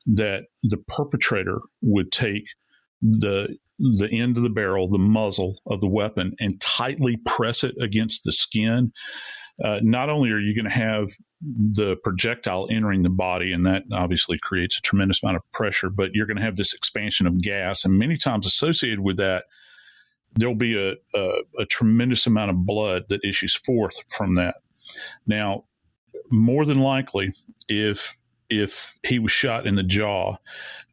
that 0.05 0.43
the 0.63 0.77
perpetrator 0.77 1.59
would 1.81 2.11
take 2.11 2.45
the 3.01 3.57
the 3.79 4.09
end 4.11 4.35
of 4.35 4.43
the 4.43 4.49
barrel, 4.49 4.89
the 4.89 4.97
muzzle 4.97 5.61
of 5.65 5.79
the 5.79 5.87
weapon, 5.87 6.31
and 6.39 6.59
tightly 6.59 7.17
press 7.25 7.63
it 7.63 7.75
against 7.79 8.25
the 8.25 8.31
skin. 8.33 8.91
Uh, 9.63 9.79
not 9.83 10.09
only 10.09 10.31
are 10.31 10.39
you 10.39 10.55
going 10.55 10.65
to 10.65 10.71
have 10.71 11.09
the 11.41 11.95
projectile 12.03 12.67
entering 12.69 13.03
the 13.03 13.09
body, 13.09 13.53
and 13.53 13.65
that 13.65 13.83
obviously 13.93 14.37
creates 14.39 14.77
a 14.77 14.81
tremendous 14.81 15.23
amount 15.23 15.37
of 15.37 15.51
pressure, 15.51 15.89
but 15.89 16.11
you're 16.13 16.25
going 16.25 16.37
to 16.37 16.43
have 16.43 16.57
this 16.57 16.73
expansion 16.73 17.27
of 17.27 17.41
gas. 17.41 17.85
And 17.85 17.97
many 17.97 18.17
times 18.17 18.45
associated 18.45 18.99
with 18.99 19.17
that, 19.17 19.45
there'll 20.35 20.55
be 20.55 20.77
a, 20.77 20.95
a, 21.17 21.31
a 21.59 21.65
tremendous 21.65 22.27
amount 22.27 22.51
of 22.51 22.65
blood 22.65 23.03
that 23.09 23.23
issues 23.23 23.55
forth 23.55 23.95
from 24.09 24.35
that. 24.35 24.55
Now, 25.27 25.65
more 26.31 26.65
than 26.65 26.79
likely, 26.79 27.33
if 27.67 28.17
if 28.49 28.95
he 29.03 29.19
was 29.19 29.31
shot 29.31 29.67
in 29.67 29.75
the 29.75 29.83
jaw, 29.83 30.35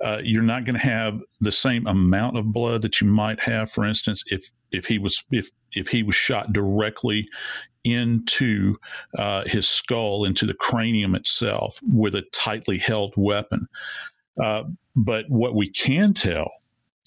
uh, 0.05 0.19
you're 0.23 0.43
not 0.43 0.65
going 0.65 0.79
to 0.79 0.87
have 0.87 1.21
the 1.41 1.53
same 1.53 1.87
amount 1.87 2.37
of 2.37 2.53
blood 2.53 2.83
that 2.83 3.01
you 3.01 3.07
might 3.07 3.41
have, 3.41 3.71
for 3.71 3.85
instance, 3.85 4.23
if 4.27 4.51
if 4.73 4.87
he 4.87 4.99
was 4.99 5.25
if 5.31 5.51
if 5.73 5.89
he 5.89 6.03
was 6.03 6.15
shot 6.15 6.53
directly 6.53 7.27
into 7.87 8.77
uh, 9.17 9.45
his 9.47 9.69
skull, 9.69 10.25
into 10.25 10.45
the 10.45 10.55
cranium 10.55 11.15
itself, 11.15 11.79
with 11.89 12.15
a 12.15 12.25
tightly 12.33 12.79
held 12.79 13.15
weapon. 13.17 13.69
Uh, 14.43 14.65
but 14.95 15.25
what 15.29 15.55
we 15.55 15.71
can 15.71 16.13
tell, 16.13 16.51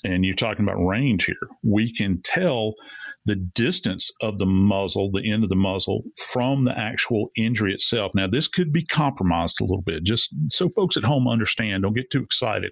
and 0.03 0.25
you're 0.25 0.33
talking 0.33 0.63
about 0.63 0.83
range 0.83 1.25
here, 1.25 1.49
we 1.61 1.93
can 1.93 2.21
tell 2.21 2.73
the 3.25 3.35
distance 3.35 4.11
of 4.21 4.37
the 4.37 4.45
muzzle, 4.45 5.11
the 5.11 5.29
end 5.29 5.43
of 5.43 5.49
the 5.49 5.55
muzzle, 5.55 6.03
from 6.17 6.63
the 6.63 6.75
actual 6.75 7.29
injury 7.35 7.73
itself. 7.73 8.15
Now, 8.15 8.27
this 8.27 8.47
could 8.47 8.71
be 8.71 8.83
compromised 8.83 9.59
a 9.59 9.65
little 9.65 9.81
bit, 9.81 10.03
just 10.03 10.33
so 10.49 10.69
folks 10.69 10.97
at 10.97 11.03
home 11.03 11.27
understand. 11.27 11.83
Don't 11.83 11.93
get 11.93 12.09
too 12.09 12.23
excited. 12.23 12.71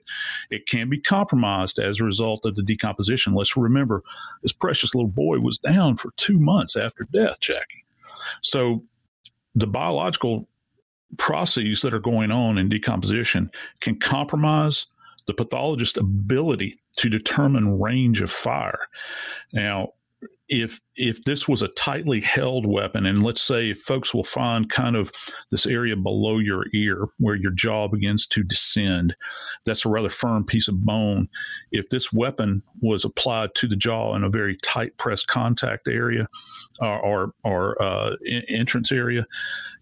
It 0.49 0.65
can 0.65 0.89
be 0.89 0.99
compromised 0.99 1.79
as 1.79 1.99
a 1.99 2.05
result 2.05 2.45
of 2.45 2.55
the 2.55 2.63
decomposition. 2.63 3.35
Let's 3.35 3.57
remember, 3.57 4.01
this 4.41 4.53
precious 4.53 4.95
little 4.95 5.11
boy 5.11 5.39
was 5.39 5.57
down 5.57 5.97
for 5.97 6.11
two 6.17 6.39
months 6.39 6.75
after 6.75 7.03
death, 7.11 7.39
Jackie. 7.39 7.83
So, 8.41 8.83
the 9.55 9.67
biological 9.67 10.47
processes 11.17 11.81
that 11.81 11.93
are 11.93 11.99
going 11.99 12.31
on 12.31 12.57
in 12.57 12.69
decomposition 12.69 13.49
can 13.79 13.97
compromise 13.97 14.85
the 15.25 15.33
pathologist's 15.33 15.97
ability 15.97 16.79
to 16.97 17.09
determine 17.09 17.79
range 17.79 18.21
of 18.21 18.31
fire. 18.31 18.79
Now, 19.53 19.93
if 20.49 20.80
if 20.95 21.23
this 21.25 21.47
was 21.47 21.62
a 21.62 21.67
tightly 21.69 22.21
held 22.21 22.65
weapon 22.65 23.06
and 23.06 23.21
let's 23.21 23.41
say 23.41 23.73
folks 23.73 24.13
will 24.13 24.23
find 24.23 24.69
kind 24.69 24.95
of 24.95 25.12
this 25.51 25.65
area 25.65 25.95
below 25.95 26.38
your 26.39 26.65
ear 26.73 27.08
where 27.19 27.36
your 27.36 27.51
jaw 27.51 27.88
begins 27.88 28.25
to 28.25 28.43
descend 28.43 29.15
that's 29.65 29.86
a 29.86 29.89
rather 29.89 30.10
firm 30.10 30.45
piece 30.45 30.69
of 30.69 30.86
bone. 30.86 31.27
If 31.71 31.89
this 31.89 32.13
weapon 32.13 32.63
was 32.82 33.03
applied 33.03 33.56
to 33.56 33.67
the 33.67 33.75
jaw 33.75 34.15
in 34.15 34.23
a 34.23 34.30
very 34.30 34.58
tight 34.63 34.97
pressed 34.97 35.27
contact 35.27 35.88
area 35.88 36.27
or 36.82 36.99
or, 36.99 37.34
or 37.43 37.82
uh, 37.82 38.15
entrance 38.47 38.91
area 38.91 39.25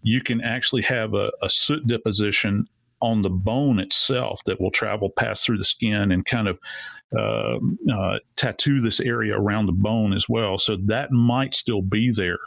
you 0.02 0.20
can 0.20 0.40
actually 0.40 0.82
have 0.82 1.14
a, 1.14 1.32
a 1.42 1.50
soot 1.50 1.86
deposition 1.86 2.66
on 3.00 3.22
the 3.22 3.30
bone 3.30 3.78
itself 3.78 4.40
that 4.46 4.60
will 4.60 4.70
travel 4.70 5.10
pass 5.10 5.44
through 5.44 5.58
the 5.58 5.64
skin 5.64 6.10
and 6.10 6.24
kind 6.24 6.48
of 6.48 6.58
uh, 7.16 7.58
uh, 7.92 8.18
tattoo 8.36 8.80
this 8.80 9.00
area 9.00 9.38
around 9.38 9.66
the 9.66 9.72
bone 9.72 10.12
as 10.12 10.28
well. 10.28 10.58
So 10.58 10.76
that 10.86 11.12
might 11.12 11.54
still 11.54 11.82
be 11.82 12.10
there. 12.10 12.38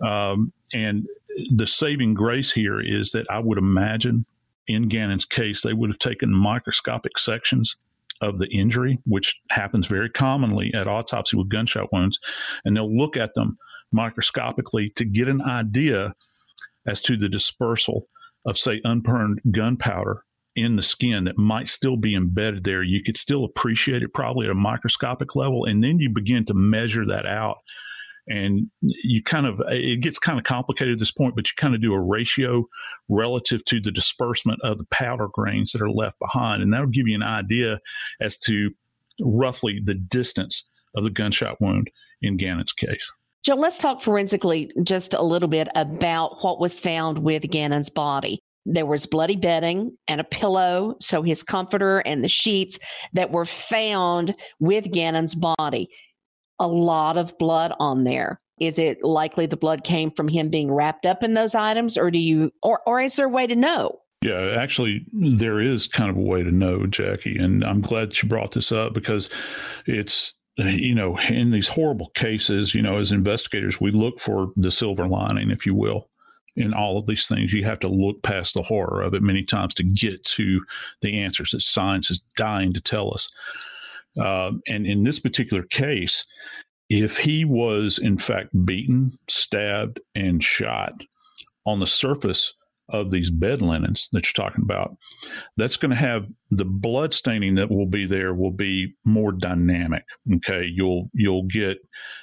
Um, 0.00 0.52
and 0.72 1.06
the 1.50 1.66
saving 1.66 2.14
grace 2.14 2.52
here 2.52 2.80
is 2.80 3.10
that 3.12 3.26
I 3.30 3.38
would 3.38 3.58
imagine 3.58 4.24
in 4.68 4.88
Gannon's 4.88 5.24
case, 5.24 5.62
they 5.62 5.72
would 5.72 5.90
have 5.90 5.98
taken 5.98 6.32
microscopic 6.32 7.18
sections 7.18 7.76
of 8.20 8.38
the 8.38 8.48
injury, 8.48 8.98
which 9.06 9.40
happens 9.50 9.86
very 9.86 10.10
commonly 10.10 10.72
at 10.74 10.86
autopsy 10.86 11.36
with 11.36 11.48
gunshot 11.48 11.92
wounds, 11.92 12.18
and 12.64 12.76
they'll 12.76 12.94
look 12.94 13.16
at 13.16 13.34
them 13.34 13.56
microscopically 13.92 14.90
to 14.90 15.04
get 15.04 15.28
an 15.28 15.40
idea 15.42 16.14
as 16.86 17.00
to 17.00 17.16
the 17.16 17.28
dispersal 17.28 18.06
of, 18.46 18.58
say, 18.58 18.80
unburned 18.84 19.40
gunpowder 19.50 20.24
in 20.56 20.76
the 20.76 20.82
skin 20.82 21.24
that 21.24 21.38
might 21.38 21.68
still 21.68 21.96
be 21.96 22.14
embedded 22.14 22.64
there. 22.64 22.82
You 22.82 23.02
could 23.02 23.16
still 23.16 23.44
appreciate 23.44 24.02
it 24.02 24.14
probably 24.14 24.46
at 24.46 24.50
a 24.50 24.54
microscopic 24.54 25.36
level. 25.36 25.64
And 25.64 25.84
then 25.84 25.98
you 25.98 26.10
begin 26.10 26.44
to 26.46 26.54
measure 26.54 27.06
that 27.06 27.26
out. 27.26 27.58
And 28.30 28.66
you 28.82 29.22
kind 29.22 29.46
of, 29.46 29.62
it 29.68 30.02
gets 30.02 30.18
kind 30.18 30.38
of 30.38 30.44
complicated 30.44 30.94
at 30.94 30.98
this 30.98 31.12
point, 31.12 31.34
but 31.34 31.48
you 31.48 31.54
kind 31.56 31.74
of 31.74 31.80
do 31.80 31.94
a 31.94 32.00
ratio 32.00 32.66
relative 33.08 33.64
to 33.66 33.80
the 33.80 33.90
disbursement 33.90 34.60
of 34.62 34.78
the 34.78 34.86
powder 34.90 35.28
grains 35.32 35.72
that 35.72 35.80
are 35.80 35.90
left 35.90 36.18
behind. 36.18 36.62
And 36.62 36.72
that'll 36.72 36.88
give 36.88 37.08
you 37.08 37.14
an 37.14 37.22
idea 37.22 37.78
as 38.20 38.36
to 38.40 38.70
roughly 39.22 39.80
the 39.82 39.94
distance 39.94 40.64
of 40.94 41.04
the 41.04 41.10
gunshot 41.10 41.60
wound 41.60 41.90
in 42.20 42.36
Gannon's 42.36 42.72
case. 42.72 43.10
Joe, 43.44 43.54
let's 43.54 43.78
talk 43.78 44.00
forensically 44.00 44.72
just 44.82 45.14
a 45.14 45.22
little 45.22 45.48
bit 45.48 45.68
about 45.74 46.42
what 46.42 46.60
was 46.60 46.80
found 46.80 47.18
with 47.18 47.48
Gannon's 47.50 47.88
body. 47.88 48.40
There 48.66 48.84
was 48.84 49.06
bloody 49.06 49.36
bedding 49.36 49.96
and 50.08 50.20
a 50.20 50.24
pillow, 50.24 50.96
so 51.00 51.22
his 51.22 51.42
comforter 51.42 52.00
and 52.00 52.22
the 52.22 52.28
sheets 52.28 52.78
that 53.14 53.30
were 53.30 53.46
found 53.46 54.34
with 54.60 54.92
Gannon's 54.92 55.34
body. 55.34 55.88
A 56.58 56.68
lot 56.68 57.16
of 57.16 57.38
blood 57.38 57.72
on 57.78 58.04
there. 58.04 58.40
Is 58.60 58.78
it 58.78 59.02
likely 59.02 59.46
the 59.46 59.56
blood 59.56 59.84
came 59.84 60.10
from 60.10 60.28
him 60.28 60.50
being 60.50 60.72
wrapped 60.72 61.06
up 61.06 61.22
in 61.22 61.34
those 61.34 61.54
items, 61.54 61.96
or 61.96 62.10
do 62.10 62.18
you, 62.18 62.50
or, 62.62 62.80
or 62.86 63.00
is 63.00 63.16
there 63.16 63.26
a 63.26 63.30
way 63.30 63.46
to 63.46 63.56
know? 63.56 64.00
Yeah, 64.20 64.56
actually, 64.58 65.06
there 65.12 65.60
is 65.60 65.86
kind 65.86 66.10
of 66.10 66.16
a 66.16 66.20
way 66.20 66.42
to 66.42 66.50
know, 66.50 66.86
Jackie, 66.86 67.38
and 67.38 67.64
I'm 67.64 67.80
glad 67.80 68.20
you 68.20 68.28
brought 68.28 68.50
this 68.50 68.72
up 68.72 68.92
because 68.92 69.30
it's 69.86 70.34
you 70.58 70.94
know 70.94 71.18
in 71.18 71.50
these 71.50 71.68
horrible 71.68 72.10
cases, 72.10 72.74
you 72.74 72.82
know, 72.82 72.98
as 72.98 73.12
investigators, 73.12 73.80
we 73.80 73.90
look 73.90 74.20
for 74.20 74.52
the 74.56 74.70
silver 74.70 75.06
lining, 75.06 75.50
if 75.50 75.64
you 75.64 75.74
will, 75.74 76.08
in 76.56 76.74
all 76.74 76.98
of 76.98 77.06
these 77.06 77.26
things. 77.26 77.52
You 77.52 77.64
have 77.64 77.80
to 77.80 77.88
look 77.88 78.22
past 78.22 78.54
the 78.54 78.62
horror 78.62 79.02
of 79.02 79.14
it 79.14 79.22
many 79.22 79.44
times 79.44 79.74
to 79.74 79.84
get 79.84 80.24
to 80.24 80.64
the 81.02 81.20
answers 81.20 81.52
that 81.52 81.62
science 81.62 82.10
is 82.10 82.20
dying 82.36 82.72
to 82.72 82.80
tell 82.80 83.14
us. 83.14 83.28
Uh, 84.20 84.52
and 84.66 84.86
in 84.86 85.04
this 85.04 85.20
particular 85.20 85.62
case, 85.62 86.26
if 86.90 87.18
he 87.18 87.44
was 87.44 87.98
in 87.98 88.18
fact 88.18 88.50
beaten, 88.64 89.16
stabbed, 89.28 90.00
and 90.14 90.42
shot 90.42 91.04
on 91.66 91.80
the 91.80 91.86
surface 91.86 92.54
of 92.90 93.10
these 93.10 93.30
bed 93.30 93.60
linens 93.60 94.08
that 94.12 94.24
you're 94.26 94.44
talking 94.44 94.64
about, 94.64 94.96
that's 95.56 95.76
going 95.76 95.90
to 95.90 95.96
have 95.96 96.26
the 96.50 96.64
blood 96.64 97.12
staining 97.12 97.54
that 97.56 97.70
will 97.70 97.86
be 97.86 98.06
there 98.06 98.34
will 98.34 98.52
be 98.52 98.94
more 99.04 99.32
dynamic. 99.32 100.04
Okay, 100.36 100.64
you'll 100.64 101.10
you'll 101.12 101.44
get 101.44 101.78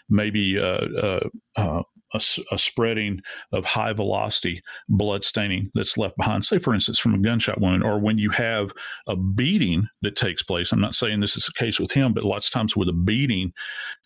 maybe 0.10 0.60
uh, 0.60 0.86
uh, 0.98 1.30
uh, 1.56 1.84
a, 2.14 2.22
a, 2.52 2.58
spreading 2.58 3.22
of 3.52 3.66
high 3.66 3.94
velocity 3.94 4.62
blood 4.90 5.24
staining 5.24 5.70
that's 5.74 5.98
left 5.98 6.16
behind, 6.18 6.46
say, 6.46 6.60
for 6.60 6.74
instance, 6.74 6.98
from 6.98 7.14
a 7.14 7.20
gunshot 7.20 7.60
wound, 7.60 7.84
or 7.84 8.00
when 8.00 8.18
you 8.18 8.30
have 8.30 8.72
a 9.08 9.16
beating 9.16 9.88
that 10.02 10.16
takes 10.16 10.44
place. 10.44 10.72
I'm 10.72 10.82
not 10.82 10.96
saying 10.96 11.20
this 11.20 11.36
is 11.36 11.46
the 11.46 11.54
case 11.54 11.80
with 11.80 11.92
him, 11.92 12.14
but 12.14 12.24
lots 12.24 12.48
of 12.48 12.54
times 12.54 12.76
with 12.76 12.90
a 12.90 12.94
beating, 12.94 13.52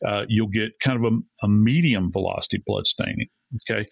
uh, 0.06 0.26
you'll 0.28 0.48
get 0.48 0.80
kind 0.80 1.04
of 1.04 1.14
a, 1.14 1.46
a 1.46 1.50
medium 1.50 2.12
velocity 2.12 2.62
blood 2.66 2.88
staining. 2.88 3.28
Okay. 3.70 3.88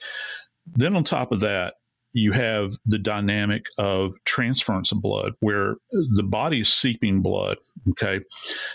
Then 0.65 0.95
on 0.95 1.03
top 1.03 1.31
of 1.31 1.39
that, 1.41 1.75
you 2.13 2.31
have 2.31 2.73
the 2.85 2.97
dynamic 2.97 3.67
of 3.77 4.15
transference 4.25 4.91
of 4.91 5.01
blood 5.01 5.33
where 5.39 5.75
the 5.91 6.23
body 6.23 6.61
is 6.61 6.73
seeping 6.73 7.21
blood. 7.21 7.57
Okay. 7.89 8.21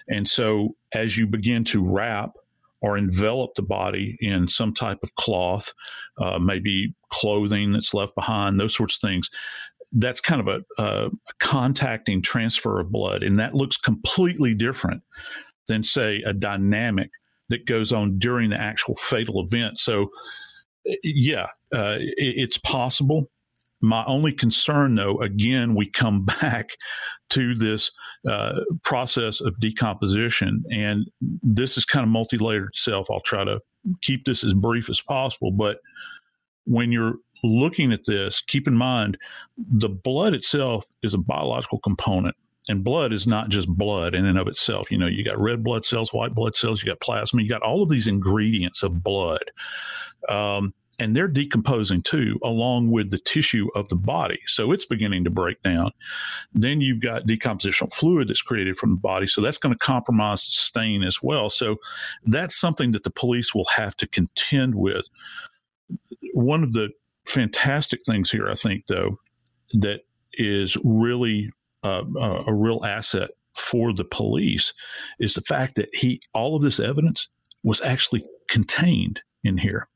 And 0.08 0.28
so 0.28 0.76
as 0.92 1.16
you 1.16 1.26
begin 1.26 1.64
to 1.64 1.82
wrap 1.84 2.32
or 2.82 2.98
envelop 2.98 3.54
the 3.54 3.62
body 3.62 4.16
in 4.20 4.48
some 4.48 4.74
type 4.74 4.98
of 5.02 5.14
cloth, 5.14 5.72
uh, 6.18 6.38
maybe 6.38 6.94
clothing 7.10 7.72
that's 7.72 7.94
left 7.94 8.14
behind, 8.14 8.58
those 8.58 8.74
sorts 8.74 8.96
of 8.96 9.08
things. 9.08 9.30
That's 9.92 10.20
kind 10.20 10.40
of 10.40 10.48
a, 10.48 10.82
a, 10.82 11.10
contacting 11.38 12.22
transfer 12.22 12.80
of 12.80 12.90
blood. 12.90 13.22
And 13.22 13.38
that 13.38 13.54
looks 13.54 13.76
completely 13.76 14.54
different 14.54 15.02
than, 15.68 15.84
say, 15.84 16.22
a 16.26 16.32
dynamic 16.32 17.10
that 17.50 17.66
goes 17.66 17.92
on 17.92 18.18
during 18.18 18.50
the 18.50 18.60
actual 18.60 18.96
fatal 18.96 19.44
event. 19.44 19.78
So, 19.78 20.08
yeah, 21.02 21.46
uh, 21.74 21.96
it, 21.98 22.14
it's 22.16 22.58
possible. 22.58 23.30
My 23.80 24.04
only 24.06 24.32
concern, 24.32 24.94
though, 24.94 25.20
again, 25.20 25.74
we 25.74 25.90
come 25.90 26.24
back 26.40 26.70
to 27.30 27.54
this 27.54 27.90
uh, 28.28 28.60
process 28.84 29.40
of 29.40 29.58
decomposition. 29.58 30.62
And 30.70 31.10
this 31.20 31.76
is 31.76 31.84
kind 31.84 32.04
of 32.04 32.10
multi 32.10 32.38
layered 32.38 32.68
itself. 32.68 33.10
I'll 33.10 33.20
try 33.20 33.44
to 33.44 33.60
keep 34.00 34.24
this 34.24 34.44
as 34.44 34.54
brief 34.54 34.88
as 34.88 35.00
possible. 35.00 35.50
But 35.50 35.78
when 36.64 36.92
you're 36.92 37.16
looking 37.42 37.92
at 37.92 38.06
this, 38.06 38.40
keep 38.40 38.68
in 38.68 38.76
mind 38.76 39.18
the 39.58 39.88
blood 39.88 40.34
itself 40.34 40.84
is 41.02 41.14
a 41.14 41.18
biological 41.18 41.78
component. 41.80 42.36
And 42.68 42.84
blood 42.84 43.12
is 43.12 43.26
not 43.26 43.48
just 43.48 43.68
blood 43.68 44.14
in 44.14 44.24
and 44.24 44.38
of 44.38 44.46
itself. 44.46 44.88
You 44.88 44.98
know, 44.98 45.08
you 45.08 45.24
got 45.24 45.40
red 45.40 45.64
blood 45.64 45.84
cells, 45.84 46.12
white 46.12 46.32
blood 46.32 46.54
cells, 46.54 46.80
you 46.80 46.88
got 46.88 47.00
plasma, 47.00 47.42
you 47.42 47.48
got 47.48 47.62
all 47.62 47.82
of 47.82 47.88
these 47.88 48.06
ingredients 48.06 48.84
of 48.84 49.02
blood. 49.02 49.50
Um, 50.28 50.74
and 50.98 51.16
they're 51.16 51.28
decomposing 51.28 52.02
too, 52.02 52.38
along 52.44 52.90
with 52.90 53.10
the 53.10 53.18
tissue 53.18 53.68
of 53.74 53.88
the 53.88 53.96
body. 53.96 54.38
So 54.46 54.72
it's 54.72 54.84
beginning 54.84 55.24
to 55.24 55.30
break 55.30 55.62
down. 55.62 55.90
Then 56.52 56.80
you've 56.80 57.00
got 57.00 57.26
decompositional 57.26 57.92
fluid 57.92 58.28
that's 58.28 58.42
created 58.42 58.76
from 58.76 58.90
the 58.90 59.00
body. 59.00 59.26
So 59.26 59.40
that's 59.40 59.58
going 59.58 59.74
to 59.74 59.78
compromise 59.78 60.44
the 60.44 60.52
stain 60.52 61.02
as 61.02 61.22
well. 61.22 61.48
So 61.48 61.76
that's 62.26 62.54
something 62.54 62.92
that 62.92 63.04
the 63.04 63.10
police 63.10 63.54
will 63.54 63.66
have 63.74 63.96
to 63.96 64.06
contend 64.06 64.74
with. 64.74 65.08
One 66.34 66.62
of 66.62 66.72
the 66.72 66.90
fantastic 67.26 68.00
things 68.04 68.30
here, 68.30 68.48
I 68.48 68.54
think, 68.54 68.86
though, 68.86 69.18
that 69.72 70.00
is 70.34 70.76
really 70.84 71.50
uh, 71.82 72.04
a 72.46 72.54
real 72.54 72.84
asset 72.84 73.30
for 73.54 73.92
the 73.92 74.04
police 74.04 74.72
is 75.18 75.34
the 75.34 75.42
fact 75.42 75.76
that 75.76 75.88
he 75.94 76.20
all 76.32 76.56
of 76.56 76.62
this 76.62 76.80
evidence 76.80 77.28
was 77.62 77.80
actually 77.82 78.24
contained 78.48 79.20
in 79.44 79.58
here. 79.58 79.88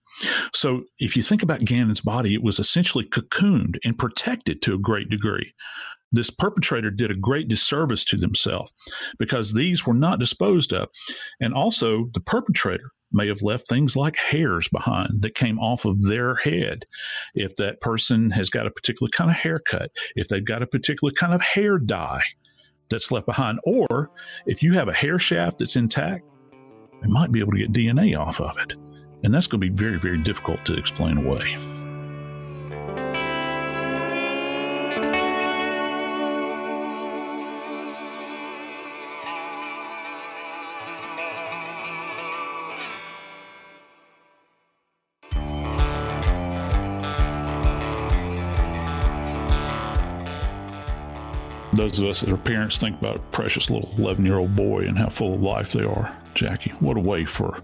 So 0.54 0.84
if 0.98 1.16
you 1.16 1.22
think 1.22 1.42
about 1.42 1.64
Gannon's 1.64 2.00
body, 2.00 2.34
it 2.34 2.42
was 2.42 2.58
essentially 2.58 3.04
cocooned 3.04 3.76
and 3.84 3.98
protected 3.98 4.62
to 4.62 4.74
a 4.74 4.78
great 4.78 5.08
degree. 5.10 5.52
This 6.12 6.30
perpetrator 6.30 6.90
did 6.90 7.10
a 7.10 7.16
great 7.16 7.48
disservice 7.48 8.04
to 8.04 8.16
themselves 8.16 8.72
because 9.18 9.52
these 9.52 9.84
were 9.84 9.94
not 9.94 10.20
disposed 10.20 10.72
of. 10.72 10.88
And 11.40 11.52
also, 11.52 12.06
the 12.14 12.20
perpetrator 12.20 12.90
may 13.12 13.28
have 13.28 13.42
left 13.42 13.68
things 13.68 13.96
like 13.96 14.16
hairs 14.16 14.68
behind 14.68 15.22
that 15.22 15.34
came 15.34 15.58
off 15.58 15.84
of 15.84 16.02
their 16.02 16.36
head. 16.36 16.84
If 17.34 17.56
that 17.56 17.80
person 17.80 18.30
has 18.30 18.50
got 18.50 18.66
a 18.66 18.70
particular 18.70 19.10
kind 19.10 19.30
of 19.30 19.36
haircut, 19.36 19.90
if 20.14 20.28
they've 20.28 20.44
got 20.44 20.62
a 20.62 20.66
particular 20.66 21.12
kind 21.12 21.34
of 21.34 21.42
hair 21.42 21.78
dye 21.78 22.22
that's 22.88 23.10
left 23.10 23.26
behind, 23.26 23.58
or 23.64 24.10
if 24.46 24.62
you 24.62 24.74
have 24.74 24.88
a 24.88 24.92
hair 24.92 25.18
shaft 25.18 25.58
that's 25.58 25.76
intact, 25.76 26.30
they 27.02 27.08
might 27.08 27.32
be 27.32 27.40
able 27.40 27.52
to 27.52 27.58
get 27.58 27.72
DNA 27.72 28.18
off 28.18 28.40
of 28.40 28.56
it. 28.58 28.74
And 29.26 29.34
that's 29.34 29.48
going 29.48 29.60
to 29.60 29.68
be 29.68 29.74
very, 29.74 29.98
very 29.98 30.18
difficult 30.18 30.64
to 30.66 30.74
explain 30.74 31.18
away. 31.18 31.58
those 51.72 51.98
of 51.98 52.06
us 52.06 52.20
that 52.20 52.30
are 52.30 52.38
parents 52.38 52.78
think 52.78 52.98
about 52.98 53.16
a 53.16 53.20
precious 53.32 53.68
little 53.70 53.90
11 53.98 54.24
year 54.24 54.38
old 54.38 54.54
boy 54.54 54.84
and 54.84 54.96
how 54.96 55.08
full 55.08 55.34
of 55.34 55.42
life 55.42 55.72
they 55.72 55.84
are. 55.84 56.16
Jackie, 56.34 56.70
what 56.80 56.96
a 56.96 57.00
way 57.00 57.24
for 57.24 57.60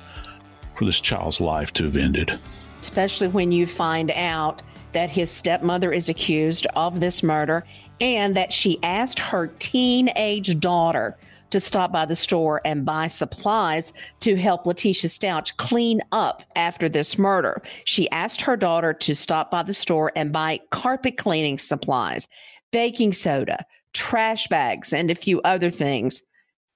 for 0.75 0.85
this 0.85 1.01
child's 1.01 1.41
life 1.41 1.73
to 1.75 1.85
have 1.85 1.97
ended. 1.97 2.39
Especially 2.81 3.29
when 3.29 3.53
you 3.53 3.67
find 3.67 4.11
out 4.13 4.63
that 4.93 5.11
his 5.11 5.31
stepmother 5.31 5.93
is 5.93 6.09
accused 6.09 6.67
of 6.77 7.01
this 7.01 7.23
murder 7.23 7.65
and 8.01 8.37
that 8.37 8.53
she 8.53 8.83
asked 8.83 9.19
her 9.19 9.47
teenage 9.59 10.59
daughter 10.59 11.17
to 11.51 11.61
stop 11.61 11.93
by 11.93 12.05
the 12.05 12.17
store 12.17 12.61
and 12.65 12.85
buy 12.85 13.07
supplies 13.07 13.93
to 14.21 14.37
help 14.37 14.67
Letitia 14.67 15.09
Stauch 15.09 15.57
clean 15.59 16.01
up 16.11 16.43
after 16.57 16.89
this 16.89 17.19
murder. 17.19 17.63
She 17.85 18.11
asked 18.11 18.41
her 18.41 18.57
daughter 18.57 18.93
to 18.95 19.15
stop 19.15 19.51
by 19.51 19.63
the 19.63 19.75
store 19.75 20.11
and 20.17 20.33
buy 20.33 20.61
carpet 20.71 21.17
cleaning 21.17 21.59
supplies, 21.59 22.27
baking 22.73 23.13
soda, 23.13 23.65
trash 23.93 24.49
bags, 24.49 24.93
and 24.93 25.11
a 25.11 25.15
few 25.15 25.41
other 25.43 25.71
things 25.71 26.23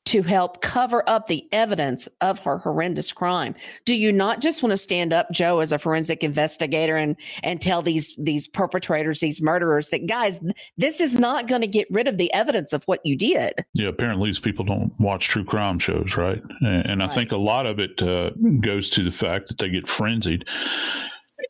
to 0.06 0.22
help 0.22 0.62
cover 0.62 1.02
up 1.08 1.26
the 1.26 1.46
evidence 1.52 2.08
of 2.20 2.38
her 2.38 2.58
horrendous 2.58 3.12
crime. 3.12 3.54
Do 3.84 3.94
you 3.94 4.12
not 4.12 4.40
just 4.40 4.62
want 4.62 4.70
to 4.70 4.76
stand 4.76 5.12
up, 5.12 5.30
Joe, 5.32 5.60
as 5.60 5.72
a 5.72 5.78
forensic 5.78 6.22
investigator 6.24 6.96
and 6.96 7.16
and 7.42 7.60
tell 7.60 7.82
these 7.82 8.14
these 8.16 8.48
perpetrators, 8.48 9.20
these 9.20 9.42
murderers, 9.42 9.90
that 9.90 10.06
guys, 10.06 10.40
this 10.78 11.00
is 11.00 11.16
not 11.16 11.48
going 11.48 11.60
to 11.60 11.66
get 11.66 11.88
rid 11.90 12.08
of 12.08 12.18
the 12.18 12.32
evidence 12.32 12.72
of 12.72 12.84
what 12.84 13.00
you 13.04 13.16
did? 13.16 13.54
Yeah, 13.74 13.88
apparently 13.88 14.28
these 14.28 14.38
people 14.38 14.64
don't 14.64 14.92
watch 14.98 15.28
true 15.28 15.44
crime 15.44 15.78
shows, 15.78 16.16
right? 16.16 16.42
And, 16.60 16.86
and 16.86 17.02
I 17.02 17.08
think 17.08 17.32
a 17.32 17.36
lot 17.36 17.66
of 17.66 17.78
it 17.78 18.00
uh, 18.00 18.30
goes 18.60 18.88
to 18.90 19.02
the 19.02 19.12
fact 19.12 19.48
that 19.48 19.58
they 19.58 19.68
get 19.68 19.86
frenzied. 19.86 20.46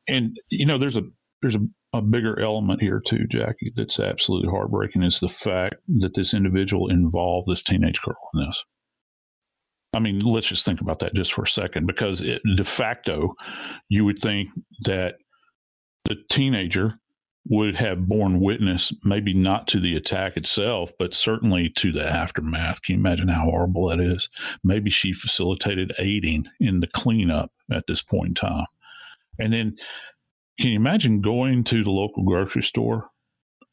And 0.09 0.38
you 0.51 0.66
know, 0.66 0.79
there's 0.79 0.97
a 0.97 1.03
there's 1.42 1.57
a 1.57 1.66
a 1.92 2.03
bigger 2.03 2.38
element 2.40 2.81
here 2.81 3.01
too, 3.05 3.27
Jackie, 3.29 3.72
that's 3.75 4.01
absolutely 4.01 4.51
heartbreaking 4.51 5.03
is 5.03 5.20
the 5.20 5.29
fact 5.29 5.77
that 6.01 6.14
this 6.14 6.35
individual 6.35 6.88
involved 6.88 7.49
this 7.49 7.62
teenage 7.62 8.01
girl 8.03 8.16
in 8.35 8.40
this. 8.40 8.64
I 9.94 9.99
mean, 9.99 10.18
let's 10.18 10.49
just 10.49 10.66
think 10.66 10.81
about 10.81 10.99
that 10.99 11.14
just 11.14 11.33
for 11.33 11.44
a 11.44 11.49
second, 11.49 11.87
because 11.87 12.22
it, 12.22 12.42
de 12.57 12.64
facto, 12.64 13.33
you 13.88 14.05
would 14.05 14.18
think 14.18 14.51
that 14.85 15.16
the 16.05 16.16
teenager 16.29 16.99
would 17.49 17.77
have 17.77 18.09
borne 18.09 18.40
witness, 18.40 18.92
maybe 19.05 19.33
not 19.33 19.68
to 19.68 19.81
the 19.81 19.96
attack 19.96 20.37
itself, 20.37 20.92
but 20.99 21.14
certainly 21.14 21.70
to 21.77 21.92
the 21.92 22.05
aftermath. 22.05 22.83
Can 22.83 22.94
you 22.94 23.01
imagine 23.01 23.29
how 23.29 23.44
horrible 23.44 23.88
that 23.88 24.01
is? 24.01 24.29
Maybe 24.64 24.90
she 24.90 25.12
facilitated 25.12 25.92
aiding 25.99 26.46
in 26.61 26.81
the 26.81 26.88
cleanup 26.88 27.53
at 27.72 27.87
this 27.87 28.03
point 28.03 28.29
in 28.29 28.35
time. 28.35 28.66
And 29.38 29.53
then, 29.53 29.77
can 30.59 30.71
you 30.71 30.77
imagine 30.77 31.21
going 31.21 31.64
to 31.64 31.85
the 31.85 31.90
local 31.90 32.23
grocery 32.23 32.62
store 32.62 33.11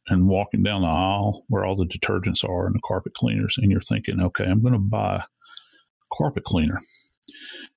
and 0.07 0.27
walking 0.27 0.63
down 0.63 0.81
the 0.81 0.87
aisle 0.87 1.43
where 1.47 1.63
all 1.63 1.75
the 1.75 1.85
detergents 1.85 2.47
are 2.47 2.65
and 2.65 2.75
the 2.75 2.81
carpet 2.85 3.13
cleaners, 3.13 3.57
and 3.57 3.71
you're 3.71 3.81
thinking, 3.81 4.21
okay, 4.21 4.45
I'm 4.45 4.61
going 4.61 4.73
to 4.73 4.79
buy 4.79 5.15
a 5.15 6.15
carpet 6.15 6.43
cleaner 6.43 6.81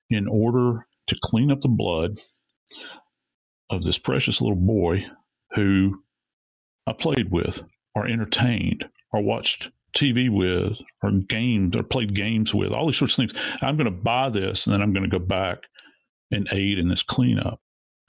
in 0.09 0.27
order 0.27 0.85
to 1.07 1.17
clean 1.23 1.51
up 1.51 1.61
the 1.61 1.69
blood 1.69 2.17
of 3.69 3.83
this 3.83 3.97
precious 3.97 4.41
little 4.41 4.57
boy 4.57 5.05
who 5.53 6.01
I 6.85 6.93
played 6.93 7.31
with, 7.31 7.61
or 7.95 8.07
entertained, 8.07 8.89
or 9.11 9.21
watched 9.21 9.71
TV 9.95 10.29
with, 10.29 10.79
or 11.01 11.11
gamed, 11.11 11.75
or 11.75 11.83
played 11.83 12.13
games 12.13 12.53
with, 12.53 12.71
all 12.71 12.87
these 12.87 12.97
sorts 12.97 13.17
of 13.17 13.29
things. 13.29 13.41
I'm 13.61 13.77
going 13.77 13.85
to 13.85 13.91
buy 13.91 14.29
this, 14.29 14.65
and 14.65 14.75
then 14.75 14.81
I'm 14.81 14.93
going 14.93 15.09
to 15.09 15.19
go 15.19 15.23
back 15.23 15.63
and 16.31 16.47
aid 16.51 16.77
in 16.77 16.89
this 16.89 17.03
cleanup. 17.03 17.61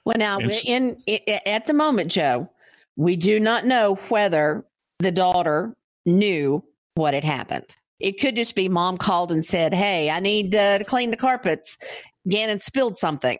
Well, 0.05 0.17
now, 0.17 0.39
in, 0.39 0.97
in 1.05 1.39
at 1.45 1.67
the 1.67 1.73
moment, 1.73 2.11
Joe, 2.11 2.49
we 2.95 3.15
do 3.15 3.39
not 3.39 3.65
know 3.65 3.95
whether 4.09 4.65
the 4.99 5.11
daughter 5.11 5.75
knew 6.05 6.63
what 6.95 7.13
had 7.13 7.23
happened. 7.23 7.65
It 7.99 8.19
could 8.19 8.35
just 8.35 8.55
be 8.55 8.69
mom 8.69 8.97
called 8.97 9.31
and 9.31 9.43
said, 9.43 9.73
"Hey, 9.73 10.09
I 10.09 10.19
need 10.19 10.55
uh, 10.55 10.79
to 10.79 10.83
clean 10.83 11.11
the 11.11 11.17
carpets." 11.17 11.77
Gannon 12.27 12.59
spilled 12.59 12.97
something. 12.97 13.37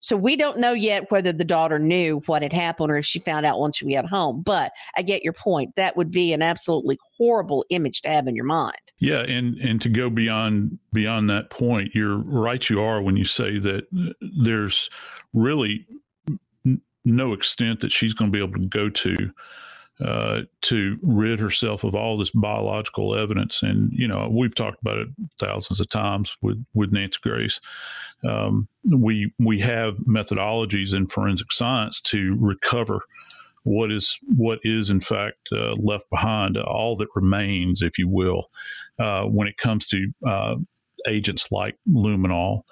So 0.00 0.16
we 0.16 0.36
don't 0.36 0.58
know 0.58 0.72
yet 0.72 1.10
whether 1.10 1.32
the 1.32 1.44
daughter 1.44 1.78
knew 1.78 2.22
what 2.26 2.42
had 2.42 2.52
happened 2.52 2.90
or 2.90 2.96
if 2.96 3.06
she 3.06 3.18
found 3.18 3.44
out 3.44 3.58
once 3.58 3.78
she 3.78 3.92
got 3.92 4.06
home. 4.06 4.42
But 4.42 4.72
I 4.96 5.02
get 5.02 5.24
your 5.24 5.32
point. 5.32 5.74
That 5.76 5.96
would 5.96 6.10
be 6.10 6.32
an 6.32 6.42
absolutely 6.42 6.98
horrible 7.16 7.64
image 7.70 8.02
to 8.02 8.08
have 8.08 8.26
in 8.26 8.36
your 8.36 8.44
mind. 8.44 8.76
Yeah, 9.00 9.20
and 9.20 9.56
and 9.58 9.80
to 9.82 9.88
go 9.88 10.10
beyond 10.10 10.78
beyond 10.92 11.30
that 11.30 11.50
point, 11.50 11.94
you're 11.94 12.18
right. 12.18 12.68
You 12.68 12.80
are 12.80 13.02
when 13.02 13.16
you 13.16 13.24
say 13.24 13.58
that 13.58 13.86
there's 14.42 14.90
really 15.32 15.86
no 17.04 17.32
extent 17.32 17.80
that 17.80 17.92
she's 17.92 18.14
going 18.14 18.30
to 18.30 18.36
be 18.36 18.42
able 18.42 18.58
to 18.58 18.68
go 18.68 18.88
to 18.90 19.32
uh, 20.04 20.42
to 20.62 20.96
rid 21.02 21.40
herself 21.40 21.82
of 21.82 21.94
all 21.94 22.16
this 22.16 22.30
biological 22.30 23.16
evidence. 23.16 23.62
And 23.62 23.90
you 23.92 24.06
know, 24.06 24.28
we've 24.30 24.54
talked 24.54 24.80
about 24.80 24.98
it 24.98 25.08
thousands 25.38 25.80
of 25.80 25.88
times 25.88 26.36
with 26.40 26.64
with 26.74 26.92
Nancy 26.92 27.18
Grace. 27.22 27.60
Um, 28.26 28.68
we 28.90 29.32
we 29.38 29.60
have 29.60 29.98
methodologies 29.98 30.94
in 30.94 31.06
forensic 31.06 31.52
science 31.52 32.00
to 32.02 32.36
recover 32.40 33.02
what 33.64 33.92
is 33.92 34.18
what 34.36 34.58
is 34.62 34.90
in 34.90 35.00
fact 35.00 35.36
uh, 35.52 35.74
left 35.74 36.08
behind, 36.10 36.56
all 36.56 36.96
that 36.96 37.08
remains, 37.14 37.82
if 37.82 37.98
you 37.98 38.08
will, 38.08 38.46
uh, 38.98 39.24
when 39.24 39.46
it 39.46 39.56
comes 39.56 39.86
to 39.88 40.08
uh, 40.26 40.56
agents 41.06 41.52
like 41.52 41.76
luminol 41.88 42.62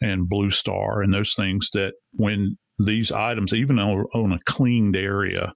and 0.00 0.28
Bluestar 0.28 1.02
and 1.02 1.12
those 1.12 1.34
things 1.34 1.70
that 1.72 1.94
when 2.12 2.56
these 2.78 3.12
items, 3.12 3.52
even 3.52 3.78
on, 3.78 4.06
on 4.14 4.32
a 4.32 4.40
cleaned 4.46 4.96
area, 4.96 5.54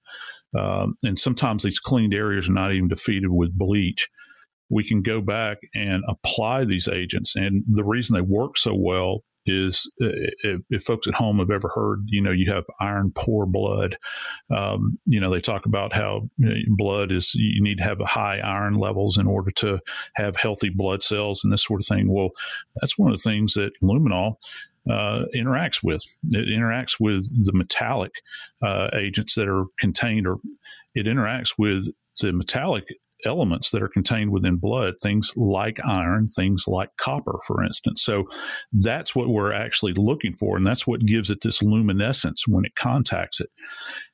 um, 0.57 0.95
and 1.03 1.19
sometimes 1.19 1.63
these 1.63 1.79
cleaned 1.79 2.15
areas 2.15 2.49
are 2.49 2.53
not 2.53 2.73
even 2.73 2.89
defeated 2.89 3.31
with 3.31 3.57
bleach. 3.57 4.09
We 4.71 4.85
can 4.85 5.03
go 5.03 5.21
back 5.21 5.59
and 5.75 6.05
apply 6.09 6.65
these 6.65 6.89
agents. 6.89 7.35
And 7.37 7.65
the 7.69 7.85
reason 7.85 8.15
they 8.15 8.21
work 8.21 8.57
so 8.57 8.75
well 8.75 9.25
is 9.49 9.91
uh, 10.03 10.09
if, 10.43 10.61
if, 10.71 10.83
folks 10.85 11.07
at 11.07 11.15
home 11.15 11.39
have 11.39 11.51
ever 11.51 11.69
heard, 11.75 12.05
you 12.07 12.21
know, 12.21 12.31
you 12.31 12.53
have 12.53 12.65
iron 12.81 13.13
poor 13.15 13.47
blood. 13.47 13.97
Um, 14.55 14.99
you 15.07 15.21
know, 15.21 15.31
they 15.33 15.41
talk 15.41 15.67
about 15.67 15.93
how 15.93 16.29
blood 16.69 17.13
is, 17.13 17.35
you 17.35 17.63
need 17.63 17.79
to 17.79 17.85
have 17.85 18.01
high 18.01 18.39
iron 18.39 18.75
levels 18.75 19.17
in 19.17 19.27
order 19.27 19.51
to 19.53 19.81
have 20.17 20.37
healthy 20.37 20.69
blood 20.69 21.03
cells 21.03 21.43
and 21.43 21.53
this 21.53 21.65
sort 21.65 21.81
of 21.81 21.87
thing. 21.87 22.13
Well, 22.13 22.31
that's 22.77 22.99
one 22.99 23.11
of 23.11 23.17
the 23.17 23.31
things 23.31 23.55
that 23.55 23.73
luminol 23.83 24.37
uh, 24.91 25.25
interacts 25.35 25.83
with. 25.83 26.03
It 26.31 26.49
interacts 26.49 26.97
with 26.99 27.29
the 27.45 27.53
metallic 27.53 28.13
uh, 28.63 28.89
agents 28.95 29.35
that 29.35 29.49
are 29.49 29.67
contained, 29.79 30.27
or 30.27 30.39
it 30.95 31.07
interacts 31.07 31.55
with 31.59 31.89
the 32.21 32.33
metallic 32.33 32.87
elements 33.25 33.71
that 33.71 33.83
are 33.83 33.89
contained 33.89 34.31
within 34.31 34.57
blood, 34.57 34.95
things 35.03 35.33
like 35.37 35.79
iron, 35.85 36.27
things 36.29 36.65
like 36.67 36.91
copper, 36.97 37.39
for 37.47 37.65
instance. 37.65 38.03
So 38.03 38.25
that's 38.73 39.15
what 39.15 39.29
we're 39.29 39.53
actually 39.53 39.93
looking 39.95 40.35
for, 40.35 40.57
and 40.57 40.67
that's 40.67 40.87
what 40.87 41.07
gives 41.07 41.31
it 41.31 41.41
this 41.43 41.63
luminescence 41.63 42.47
when 42.47 42.65
it 42.65 42.75
contacts 42.75 43.41
it. 43.41 43.51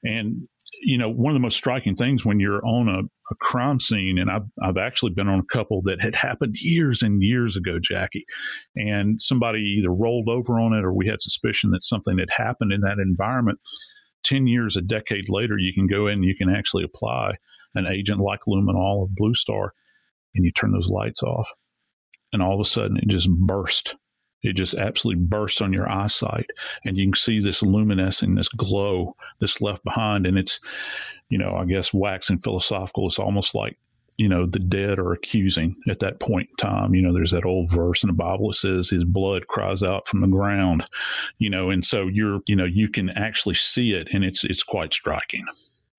And 0.02 0.48
you 0.82 0.98
know, 0.98 1.08
one 1.08 1.30
of 1.30 1.34
the 1.34 1.40
most 1.40 1.56
striking 1.56 1.94
things 1.94 2.24
when 2.24 2.40
you're 2.40 2.64
on 2.64 2.88
a, 2.88 3.00
a, 3.00 3.34
crime 3.36 3.80
scene, 3.80 4.18
and 4.18 4.30
I've, 4.30 4.42
I've 4.62 4.76
actually 4.76 5.12
been 5.12 5.28
on 5.28 5.38
a 5.38 5.54
couple 5.54 5.82
that 5.82 6.00
had 6.00 6.14
happened 6.14 6.56
years 6.60 7.02
and 7.02 7.22
years 7.22 7.56
ago, 7.56 7.78
Jackie, 7.78 8.24
and 8.76 9.20
somebody 9.20 9.60
either 9.60 9.92
rolled 9.92 10.28
over 10.28 10.58
on 10.58 10.72
it 10.72 10.84
or 10.84 10.92
we 10.92 11.06
had 11.06 11.22
suspicion 11.22 11.70
that 11.70 11.84
something 11.84 12.18
had 12.18 12.30
happened 12.36 12.72
in 12.72 12.80
that 12.80 12.98
environment. 12.98 13.58
10 14.24 14.46
years, 14.46 14.76
a 14.76 14.80
decade 14.80 15.28
later, 15.28 15.58
you 15.58 15.72
can 15.72 15.86
go 15.86 16.06
in 16.06 16.14
and 16.14 16.24
you 16.24 16.34
can 16.34 16.48
actually 16.48 16.82
apply 16.82 17.34
an 17.74 17.86
agent 17.86 18.20
like 18.20 18.40
luminol 18.48 18.98
or 18.98 19.08
Bluestar 19.08 19.70
and 20.34 20.44
you 20.44 20.52
turn 20.52 20.72
those 20.72 20.88
lights 20.88 21.22
off 21.22 21.50
and 22.32 22.42
all 22.42 22.54
of 22.54 22.60
a 22.60 22.68
sudden 22.68 22.96
it 22.96 23.08
just 23.08 23.30
burst 23.30 23.96
it 24.44 24.56
just 24.56 24.74
absolutely 24.74 25.24
bursts 25.24 25.62
on 25.62 25.72
your 25.72 25.90
eyesight, 25.90 26.50
and 26.84 26.98
you 26.98 27.06
can 27.06 27.14
see 27.14 27.40
this 27.40 27.62
luminescing, 27.62 28.34
this 28.34 28.48
glow 28.48 29.16
that's 29.40 29.62
left 29.62 29.82
behind. 29.84 30.26
And 30.26 30.38
it's, 30.38 30.60
you 31.30 31.38
know, 31.38 31.56
I 31.56 31.64
guess 31.64 31.94
waxing 31.94 32.38
philosophical. 32.38 33.06
It's 33.06 33.18
almost 33.18 33.54
like 33.54 33.78
you 34.16 34.28
know, 34.28 34.46
the 34.46 34.60
dead 34.60 34.98
are 34.98 35.12
accusing 35.12 35.74
at 35.88 35.98
that 36.00 36.20
point 36.20 36.48
in 36.48 36.56
time. 36.56 36.94
You 36.94 37.02
know, 37.02 37.12
there's 37.12 37.32
that 37.32 37.44
old 37.44 37.70
verse 37.70 38.04
in 38.04 38.06
the 38.06 38.12
Bible 38.12 38.48
that 38.48 38.54
says 38.54 38.90
his 38.90 39.04
blood 39.04 39.48
cries 39.48 39.82
out 39.82 40.06
from 40.06 40.20
the 40.20 40.28
ground, 40.28 40.84
you 41.38 41.50
know, 41.50 41.70
and 41.70 41.84
so 41.84 42.06
you're, 42.06 42.40
you 42.46 42.54
know, 42.54 42.64
you 42.64 42.88
can 42.88 43.10
actually 43.10 43.56
see 43.56 43.92
it 43.92 44.08
and 44.12 44.24
it's 44.24 44.44
it's 44.44 44.62
quite 44.62 44.92
striking. 44.92 45.44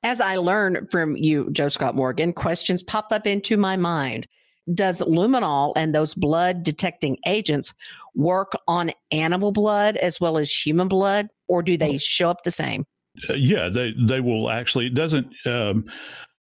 As 0.06 0.22
I 0.22 0.38
learn 0.38 0.88
from 0.92 1.18
you, 1.18 1.50
Joe 1.52 1.68
Scott 1.68 1.96
Morgan, 1.96 2.32
questions 2.32 2.84
pop 2.84 3.12
up 3.12 3.26
into 3.26 3.58
my 3.58 3.76
mind 3.76 4.28
does 4.74 5.02
luminol 5.02 5.74
and 5.76 5.94
those 5.94 6.14
blood 6.14 6.64
detecting 6.64 7.18
agents 7.28 7.74
work 8.16 8.54
on 8.68 8.92
animal 9.12 9.52
blood 9.52 9.98
as 9.98 10.20
well 10.20 10.38
as 10.38 10.52
human 10.52 10.88
blood, 10.88 11.30
or 11.48 11.62
do 11.62 11.78
they 11.78 11.98
show 11.98 12.30
up 12.30 12.44
the 12.44 12.52
same? 12.52 12.86
Uh, 13.30 13.34
yeah, 13.34 13.70
they 13.70 13.94
they 14.08 14.20
will 14.22 14.50
actually. 14.50 14.88
It 14.88 14.94
doesn't. 14.94 15.28
Um, 15.46 15.86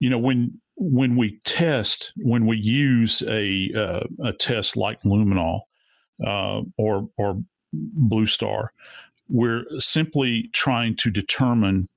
you 0.00 0.10
know 0.10 0.18
when 0.18 0.60
when 0.76 1.16
we 1.16 1.40
test 1.44 2.12
when 2.16 2.46
we 2.46 2.58
use 2.58 3.22
a 3.26 3.70
uh, 3.76 4.06
a 4.24 4.32
test 4.32 4.76
like 4.76 5.02
luminol 5.02 5.62
uh, 6.24 6.62
or 6.76 7.08
or 7.16 7.42
Bluestar, 7.74 8.68
we're 9.28 9.64
simply 9.78 10.50
trying 10.52 10.96
to 10.96 11.10
determine 11.10 11.88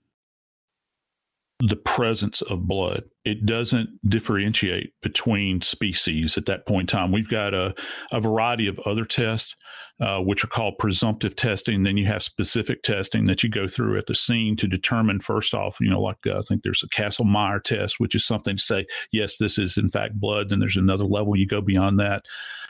the 1.62 1.76
presence 1.76 2.41
of 2.41 2.67
blood. 2.67 3.04
It 3.24 3.45
doesn't 3.45 3.89
differentiate 4.08 4.93
between 5.02 5.62
species 5.62 6.38
at 6.38 6.47
that 6.47 6.65
point 6.65 6.91
in 6.91 6.97
time. 6.97 7.12
We've 7.12 7.30
got 7.30 7.54
a, 7.54 7.76
a 8.12 8.19
variety 8.19 8.67
of 8.67 8.80
other 8.80 9.06
tests, 9.06 9.56
uh, 10.00 10.19
which 10.19 10.43
are 10.43 10.47
called 10.47 10.80
presumptive 10.80 11.36
testing. 11.36 11.84
Then 11.84 11.97
you 11.97 12.08
have 12.08 12.24
specific 12.24 12.82
testing 12.82 13.26
that 13.26 13.43
you 13.43 13.50
go 13.50 13.67
through 13.67 14.00
at 14.00 14.08
the 14.08 14.15
scene 14.15 14.58
to 14.58 14.67
determine, 14.67 15.19
first 15.19 15.54
off, 15.54 15.78
you 15.80 15.89
know, 15.89 16.02
like 16.02 16.26
uh, 16.26 16.39
I 16.39 16.41
think 16.41 16.63
there's 16.63 16.84
a 16.84 16.89
Kastle-Meyer 16.89 17.60
test, 17.60 18.00
which 18.00 18.15
is 18.15 18.26
something 18.26 18.58
to 18.58 18.63
say, 18.63 18.88
yes, 19.12 19.38
this 19.38 19.60
is 19.60 19.78
in 19.78 19.89
fact 19.89 20.19
blood. 20.19 20.50
Then 20.50 20.60
there's 20.60 20.78
another 20.78 21.06
level 21.06 21.38
you 21.38 21.45
go 21.45 21.62
beyond 21.62 22.00
that 22.00 22.24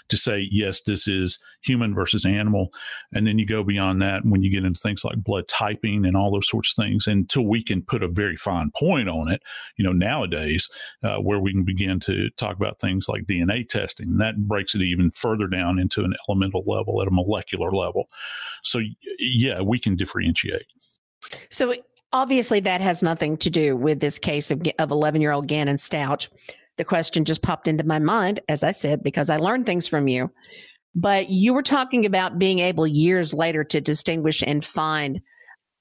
to 0.10 0.18
say, 0.18 0.46
yes, 0.52 0.82
this 0.82 1.08
is 1.08 1.40
human 1.62 1.94
versus 1.94 2.26
animal. 2.26 2.72
And 3.14 3.26
then 3.26 3.40
you 3.40 3.46
go 3.46 3.64
beyond 3.64 4.02
that 4.02 4.26
when 4.26 4.44
you 4.44 4.52
get 4.52 4.66
into 4.66 4.80
things 4.80 5.04
like 5.04 5.24
blood 5.24 5.48
typing 5.48 6.06
and 6.06 6.16
all 6.16 6.32
those 6.32 6.50
sorts 6.50 6.74
of 6.76 6.84
things 6.84 7.08
until 7.08 7.46
we 7.46 7.62
can 7.64 7.82
put 7.82 8.04
a 8.04 8.08
very 8.08 8.36
fine 8.36 8.72
point 8.78 9.10
on 9.10 9.30
it, 9.30 9.42
you 9.78 9.86
know, 9.86 9.92
nowadays, 9.92 10.70
uh, 11.04 11.18
where 11.18 11.40
we 11.40 11.52
can 11.52 11.64
begin 11.64 12.00
to 12.02 12.30
talk 12.32 12.56
about 12.56 12.80
things 12.80 13.08
like 13.08 13.24
DNA 13.24 13.68
testing. 13.68 14.08
And 14.08 14.22
that 14.22 14.48
breaks 14.48 14.76
it 14.76 14.82
even 14.82 15.12
further 15.12 15.48
down 15.48 15.80
into 15.80 16.04
an 16.04 16.14
elemental 16.28 16.64
level 16.66 17.02
at 17.02 17.08
a 17.08 17.12
molecular 17.12 17.72
level. 17.72 18.08
So, 18.64 18.82
yeah, 19.20 19.62
we 19.62 19.80
can 19.80 19.96
differentiate. 19.96 20.68
So, 21.50 21.74
obviously, 22.14 22.60
that 22.62 22.82
has 22.82 23.04
nothing 23.04 23.38
to 23.38 23.50
do 23.50 23.76
with 23.76 24.00
this 24.00 24.18
case 24.20 24.52
of 24.52 24.62
11 24.80 25.22
year 25.22 25.32
old 25.32 25.48
Gannon 25.48 25.78
Stauch 25.78 26.28
the 26.78 26.86
question 26.86 27.26
just 27.26 27.44
popped 27.44 27.68
into 27.68 27.84
my 27.84 28.00
mind, 28.00 28.40
as 28.50 28.64
I 28.64 28.72
said, 28.72 29.04
because 29.04 29.30
I 29.30 29.38
learned 29.38 29.68
things 29.68 29.88
from 29.88 30.08
you. 30.08 30.32
But 30.94 31.30
you 31.30 31.54
were 31.54 31.64
talking 31.64 32.06
about 32.06 32.40
being 32.40 32.60
able 32.60 32.86
years 32.86 33.34
later 33.34 33.64
to 33.66 33.80
distinguish 33.82 34.44
and 34.46 34.64
find 34.64 35.22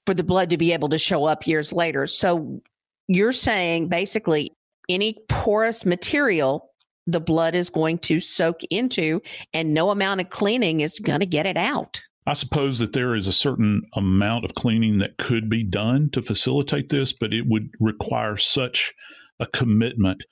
for 0.05 0.13
the 0.13 0.23
blood 0.23 0.49
to 0.49 0.57
be 0.57 0.71
able 0.71 0.89
to 0.89 0.97
show 0.97 1.25
up 1.25 1.45
years 1.45 1.73
later. 1.73 2.07
So 2.07 2.61
you're 3.07 3.33
saying 3.33 3.89
basically 3.89 4.51
any 4.89 5.17
porous 5.27 5.85
material 5.85 6.69
the 7.07 7.19
blood 7.19 7.55
is 7.55 7.69
going 7.69 7.97
to 7.97 8.19
soak 8.19 8.61
into, 8.69 9.21
and 9.53 9.73
no 9.73 9.89
amount 9.89 10.21
of 10.21 10.29
cleaning 10.29 10.81
is 10.81 10.99
going 10.99 11.19
to 11.19 11.25
get 11.25 11.45
it 11.45 11.57
out. 11.57 12.01
I 12.27 12.33
suppose 12.33 12.77
that 12.79 12.93
there 12.93 13.15
is 13.15 13.27
a 13.27 13.33
certain 13.33 13.81
amount 13.95 14.45
of 14.45 14.53
cleaning 14.53 14.99
that 14.99 15.17
could 15.17 15.49
be 15.49 15.63
done 15.63 16.09
to 16.11 16.21
facilitate 16.21 16.89
this, 16.89 17.11
but 17.11 17.33
it 17.33 17.47
would 17.47 17.69
require 17.79 18.37
such 18.37 18.93
a 19.39 19.47
commitment 19.47 20.23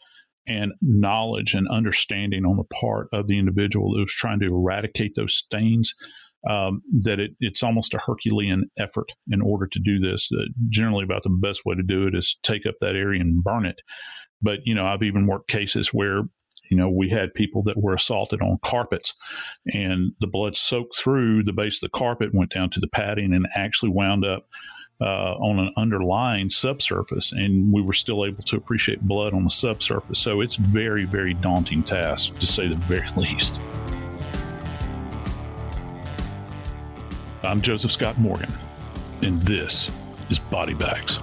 and 0.50 0.74
knowledge 0.82 1.54
and 1.54 1.68
understanding 1.70 2.46
on 2.46 2.58
the 2.58 2.64
part 2.64 3.08
of 3.14 3.28
the 3.28 3.38
individual 3.38 3.94
who's 3.96 4.14
trying 4.14 4.40
to 4.40 4.48
eradicate 4.48 5.14
those 5.16 5.36
stains 5.36 5.94
um, 6.50 6.82
that 7.02 7.20
it, 7.20 7.32
it's 7.40 7.64
almost 7.64 7.94
a 7.94 8.00
Herculean 8.00 8.70
effort 8.78 9.12
in 9.30 9.42
order 9.42 9.68
to 9.68 9.80
do 9.80 10.00
this. 10.00 10.30
Uh, 10.32 10.46
generally, 10.70 11.04
about 11.04 11.24
the 11.24 11.30
best 11.30 11.66
way 11.66 11.76
to 11.76 11.84
do 11.84 12.08
it 12.08 12.16
is 12.16 12.40
take 12.44 12.66
up 12.66 12.76
that 12.80 12.96
area 12.96 13.22
and 13.22 13.44
burn 13.44 13.66
it. 13.66 13.82
But 14.42 14.60
you 14.64 14.74
know, 14.74 14.86
I've 14.86 15.04
even 15.04 15.28
worked 15.28 15.50
cases 15.50 15.90
where 15.90 16.24
you 16.72 16.78
know 16.78 16.90
we 16.90 17.10
had 17.10 17.34
people 17.34 17.62
that 17.64 17.82
were 17.82 17.94
assaulted 17.94 18.42
on 18.42 18.58
carpets, 18.64 19.14
and 19.74 20.14
the 20.20 20.28
blood 20.28 20.56
soaked 20.56 20.98
through 20.98 21.44
the 21.44 21.54
base 21.54 21.84
of 21.84 21.92
the 21.92 21.98
carpet, 21.98 22.30
went 22.34 22.52
down 22.52 22.70
to 22.72 22.80
the 22.80 22.88
padding, 22.88 23.34
and 23.34 23.46
actually 23.56 23.92
wound 23.92 24.26
up. 24.26 24.48
Uh, 25.02 25.34
on 25.40 25.60
an 25.60 25.72
underlying 25.78 26.50
subsurface, 26.50 27.32
and 27.32 27.72
we 27.72 27.82
were 27.82 27.94
still 27.94 28.26
able 28.26 28.44
to 28.44 28.58
appreciate 28.58 29.02
blood 29.02 29.34
on 29.34 29.46
the 29.46 29.50
subsurface. 29.50 30.20
So 30.20 30.42
it's 30.42 30.56
very, 30.56 31.06
very 31.06 31.34
daunting 31.34 31.84
task, 31.84 32.38
to 32.38 32.46
say 32.46 32.68
the 32.68 32.76
very 32.88 33.08
least. 33.16 33.62
I'm 37.44 37.62
Joseph 37.62 37.94
Scott 37.94 38.18
Morgan, 38.18 38.54
and 39.22 39.42
this 39.44 39.90
is 40.30 40.38
Body 40.38 40.74
Bags. 40.74 41.20